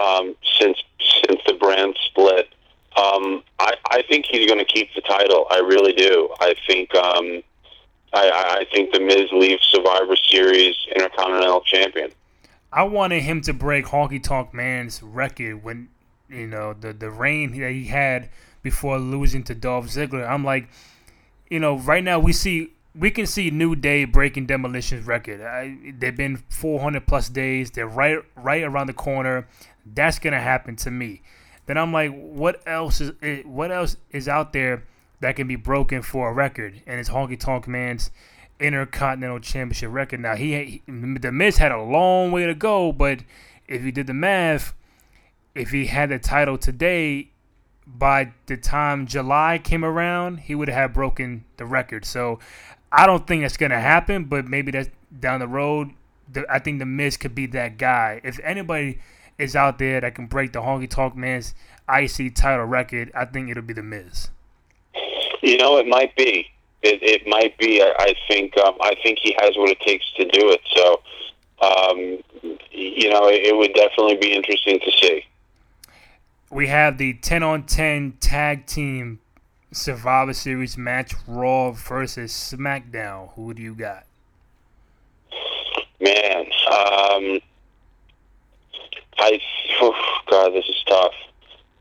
[0.00, 0.78] Um, since
[1.26, 2.48] since the brand split.
[2.96, 5.46] Um, I, I think he's going to keep the title.
[5.50, 6.28] I really do.
[6.40, 7.42] I think um,
[8.12, 12.10] I, I think the Miz leaves Survivor Series Intercontinental Champion.
[12.72, 15.88] I wanted him to break Honky Tonk Man's record when
[16.28, 18.30] you know the the reign that he had
[18.62, 20.28] before losing to Dolph Ziggler.
[20.28, 20.68] I'm like,
[21.50, 25.40] you know, right now we see we can see New Day breaking Demolition's record.
[25.40, 27.70] I, they've been 400 plus days.
[27.70, 29.46] They're right right around the corner.
[29.84, 31.22] That's gonna happen to me.
[31.66, 34.84] Then I'm like, what else is eh, what else is out there
[35.20, 36.82] that can be broken for a record?
[36.86, 38.10] And it's Honky Tonk Man's
[38.60, 40.20] Intercontinental Championship record.
[40.20, 43.20] Now he, he the Miz had a long way to go, but
[43.68, 44.74] if you did the math,
[45.54, 47.30] if he had the title today,
[47.86, 52.04] by the time July came around, he would have broken the record.
[52.04, 52.38] So
[52.90, 55.90] I don't think that's gonna happen, but maybe that's down the road.
[56.48, 58.20] I think the Miz could be that guy.
[58.24, 58.98] If anybody
[59.42, 61.54] is out there that can break the Honky Tonk Man's
[61.92, 64.30] IC title record, I think it'll be the Miz.
[65.42, 66.48] You know, it might be.
[66.82, 67.82] It, it might be.
[67.82, 68.56] I, I think.
[68.58, 70.60] Um, I think he has what it takes to do it.
[70.74, 71.02] So,
[71.60, 71.98] um,
[72.70, 75.24] you know, it, it would definitely be interesting to see.
[76.50, 79.20] We have the 10 on 10 tag team
[79.72, 83.32] Survivor Series match Raw versus SmackDown.
[83.34, 84.04] Who do you got?
[86.00, 87.40] Man, um,
[89.18, 89.40] I
[89.80, 91.14] oh God, this is tough.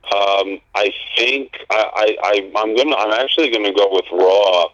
[0.05, 4.65] Um, I think I, I, I am gonna I'm actually gonna go with Raw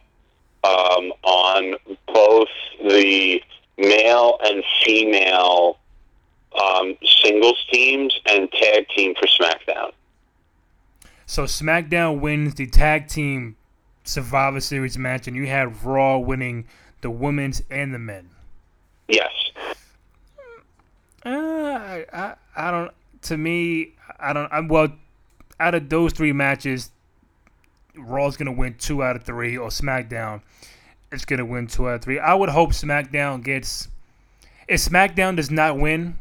[0.63, 1.75] um, on
[2.07, 2.47] both
[2.81, 3.41] the
[3.77, 5.77] male and female
[6.59, 9.91] um, singles teams and tag team for SmackDown.
[11.25, 13.57] So SmackDown wins the tag team
[14.03, 16.65] Survivor Series match, and you had Raw winning
[17.01, 18.29] the women's and the men.
[19.07, 19.31] Yes.
[21.27, 22.91] Uh, I, I, I don't.
[23.23, 24.51] To me, I don't.
[24.51, 24.89] I'm well.
[25.59, 26.91] Out of those three matches,
[27.97, 30.41] Raw's gonna win two out of three, or SmackDown
[31.11, 32.19] is gonna win two out of three.
[32.19, 33.89] I would hope SmackDown gets.
[34.69, 36.17] If SmackDown does not win,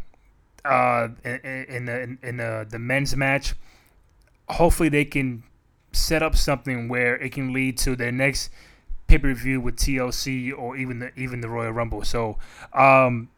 [0.64, 3.54] uh, in, in the in, in the, the men's match,
[4.48, 5.44] hopefully they can
[5.92, 8.50] set up something where it can lead to their next
[9.06, 12.02] pay per view with TLC or even the even the Royal Rumble.
[12.02, 12.38] So
[12.72, 13.28] um,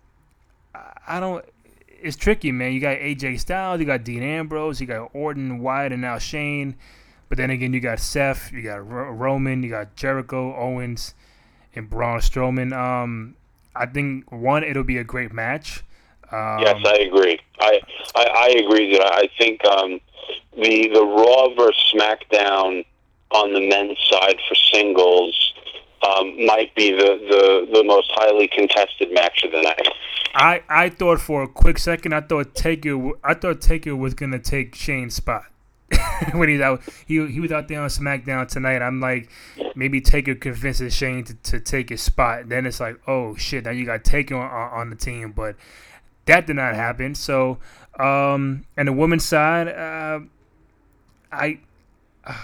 [1.07, 1.45] I don't.
[2.01, 2.73] It's tricky, man.
[2.73, 6.77] You got AJ Styles, you got Dean Ambrose, you got Orton, Wyatt, and now Shane.
[7.29, 11.15] But then again, you got Seth, you got Roman, you got Jericho, Owens,
[11.75, 12.73] and Braun Strowman.
[12.73, 13.37] Um,
[13.75, 15.85] I think one, it'll be a great match.
[16.33, 17.41] Um, yes, I agree.
[17.61, 17.81] I,
[18.15, 20.01] I, I agree that I think um,
[20.57, 22.85] the the Raw versus SmackDown
[23.31, 25.55] on the men's side for singles
[26.03, 26.97] um, might be the,
[27.29, 29.89] the, the most highly contested match of the night.
[30.35, 34.39] I, I thought for a quick second I thought Taker I thought Taker was gonna
[34.39, 35.45] take Shane's spot
[36.33, 38.83] when he's out he he was out there on SmackDown tonight.
[38.83, 39.31] I'm like
[39.75, 42.51] maybe Taker convinces Shane to, to take his spot.
[42.51, 45.57] Then it's like oh shit now you got Taker on, on the team, but
[46.27, 47.15] that did not happen.
[47.15, 47.59] So
[47.99, 49.69] um, and the women's side.
[49.69, 50.21] Uh,
[51.33, 51.59] I,
[52.25, 52.35] uh,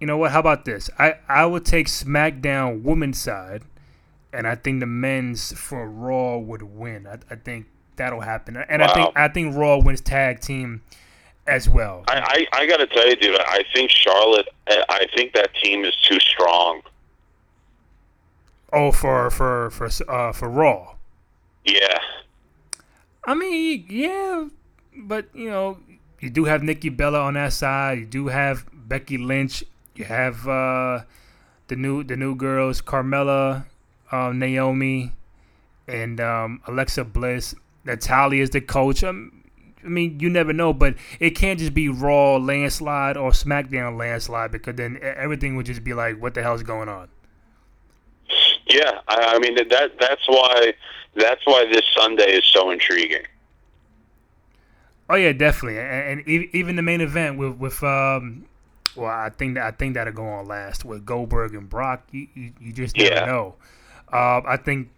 [0.00, 0.32] you know what?
[0.32, 0.90] How about this?
[0.98, 3.62] I I would take SmackDown women's side,
[4.32, 7.06] and I think the men's for Raw would win.
[7.06, 8.88] I, I think that'll happen, and wow.
[8.88, 10.82] I think I think Raw wins tag team
[11.46, 12.04] as well.
[12.08, 13.38] I I, I got to tell you, dude.
[13.40, 14.48] I think Charlotte.
[14.68, 16.82] I think that team is too strong.
[18.72, 20.94] Oh, for for for uh, for Raw.
[21.64, 21.98] Yeah.
[23.24, 24.48] I mean, yeah,
[24.96, 25.78] but you know,
[26.20, 27.98] you do have Nikki Bella on that side.
[27.98, 29.64] You do have Becky Lynch.
[29.98, 31.00] You have uh,
[31.66, 33.66] the new the new girls, Carmella,
[34.12, 35.12] uh, Naomi,
[35.88, 37.56] and um, Alexa Bliss.
[37.84, 39.02] Natalya is the coach.
[39.02, 39.42] Um,
[39.84, 44.52] I mean, you never know, but it can't just be Raw landslide or SmackDown landslide
[44.52, 47.08] because then everything would just be like, what the hell's going on?
[48.66, 50.74] Yeah, I, I mean that that's why
[51.16, 53.26] that's why this Sunday is so intriguing.
[55.10, 58.44] Oh yeah, definitely, and, and even the main event with with um,
[58.98, 62.06] well, I think that I think that'll go on last with Goldberg and Brock.
[62.10, 63.24] You you, you just never yeah.
[63.24, 63.54] know.
[64.12, 64.88] Uh, I think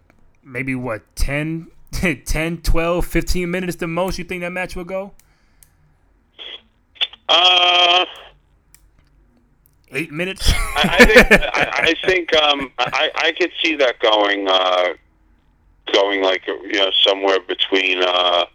[0.43, 1.67] maybe what 10,
[2.25, 4.17] 10, 12, 15 minutes the most.
[4.17, 5.11] You think that match will go?
[7.29, 8.05] Uh,
[9.91, 10.51] eight minutes.
[10.51, 14.93] I, I, think I, I think um, I I could see that going uh,
[15.93, 18.03] going like you know somewhere between.
[18.03, 18.45] Uh,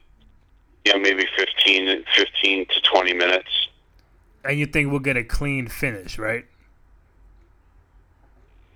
[0.87, 3.69] you know, maybe 15, 15 to 20 minutes.
[4.47, 6.47] And you think we'll get a clean finish, right?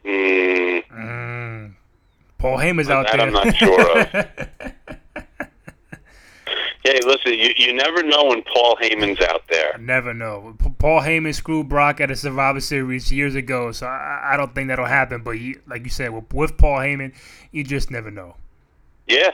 [0.04, 0.84] Mm.
[0.88, 1.74] Mm.
[2.38, 3.20] Paul Heyman's out there.
[3.20, 4.28] I'm not sure of.
[6.82, 9.76] Hey, listen, you, you never know when Paul Heyman's out there.
[9.78, 10.56] Never know.
[10.78, 14.68] Paul Heyman screwed Brock at a Survivor Series years ago, so I, I don't think
[14.68, 15.22] that'll happen.
[15.22, 17.12] But you, like you said, with, with Paul Heyman,
[17.52, 18.36] you just never know.
[19.06, 19.32] Yeah,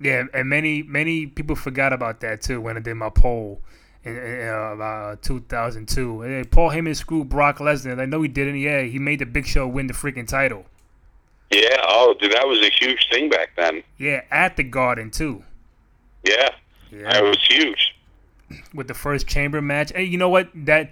[0.00, 3.60] yeah, and many many people forgot about that too when I did my poll,
[4.06, 6.20] in, in uh, about 2002.
[6.22, 8.00] Hey, Paul Heyman screwed Brock Lesnar.
[8.00, 8.56] I know he didn't.
[8.58, 10.64] Yeah, he made the Big Show win the freaking title.
[11.50, 11.76] Yeah.
[11.88, 13.82] Oh, dude, that was a huge thing back then.
[13.98, 15.44] Yeah, at the Garden too.
[16.24, 16.48] Yeah.
[16.90, 17.12] Yeah.
[17.12, 17.94] That was huge.
[18.74, 19.92] with the first chamber match.
[19.94, 20.48] And you know what?
[20.54, 20.90] That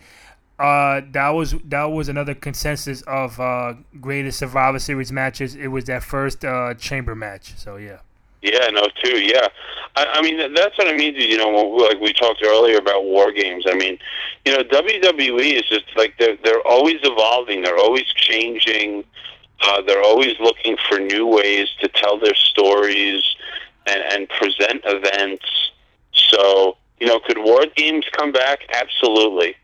[0.59, 5.57] uh that was that was another consensus of uh greatest Survivor Series matches.
[5.57, 7.55] It was that first uh chamber match.
[7.57, 7.99] So yeah.
[8.45, 9.21] Yeah, no, too.
[9.21, 9.49] Yeah,
[9.97, 11.15] I, I mean that's what I mean.
[11.15, 13.65] You know, like we talked earlier about war games.
[13.67, 13.99] I mean,
[14.45, 17.63] you know, WWE is just like they're they're always evolving.
[17.63, 19.05] They're always changing.
[19.63, 23.25] Uh, they're always looking for new ways to tell their stories
[23.87, 25.47] and, and present events.
[26.13, 28.67] So, you know, could war games come back?
[28.75, 29.55] Absolutely.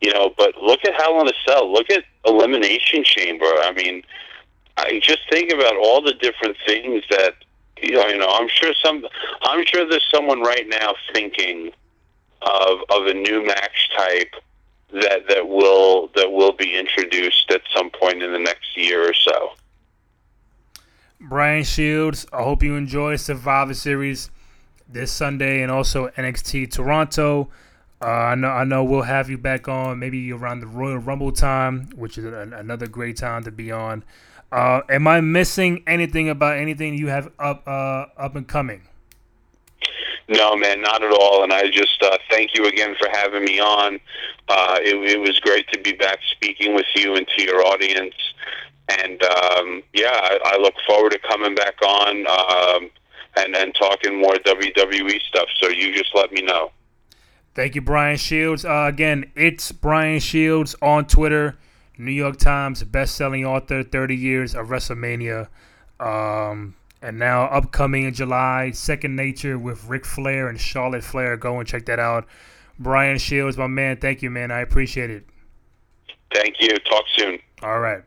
[0.00, 1.72] You know, but look at Hell in a Cell.
[1.72, 3.46] Look at Elimination Chamber.
[3.46, 4.04] I mean,
[4.76, 7.34] I just think about all the different things that
[7.82, 8.06] you know.
[8.06, 9.04] You know, I'm sure some.
[9.42, 11.70] I'm sure there's someone right now thinking
[12.42, 14.34] of of a new match type
[14.92, 19.14] that that will that will be introduced at some point in the next year or
[19.14, 19.50] so.
[21.20, 24.30] Brian Shields, I hope you enjoy Survivor Series
[24.88, 27.48] this Sunday and also NXT Toronto.
[28.00, 31.32] Uh, I know I know we'll have you back on maybe around the Royal Rumble
[31.32, 34.04] time, which is another great time to be on.
[34.50, 38.82] Uh, am I missing anything about anything you have up uh, up and coming?
[40.28, 41.42] No, man, not at all.
[41.42, 43.98] And I just uh, thank you again for having me on.
[44.48, 48.14] Uh, it, it was great to be back speaking with you and to your audience.
[48.90, 52.90] And um, yeah, I, I look forward to coming back on um,
[53.36, 55.48] and and talking more WWE stuff.
[55.60, 56.72] So you just let me know.
[57.54, 58.64] Thank you, Brian Shields.
[58.64, 61.58] Uh, again, it's Brian Shields on Twitter.
[61.98, 65.48] New York Times best-selling author, 30 years of WrestleMania.
[66.00, 71.36] Um, and now upcoming in July, Second Nature with Ric Flair and Charlotte Flair.
[71.36, 72.26] Go and check that out.
[72.78, 73.96] Brian Shields, my man.
[73.96, 74.50] Thank you, man.
[74.50, 75.26] I appreciate it.
[76.32, 76.76] Thank you.
[76.88, 77.38] Talk soon.
[77.62, 78.02] All right.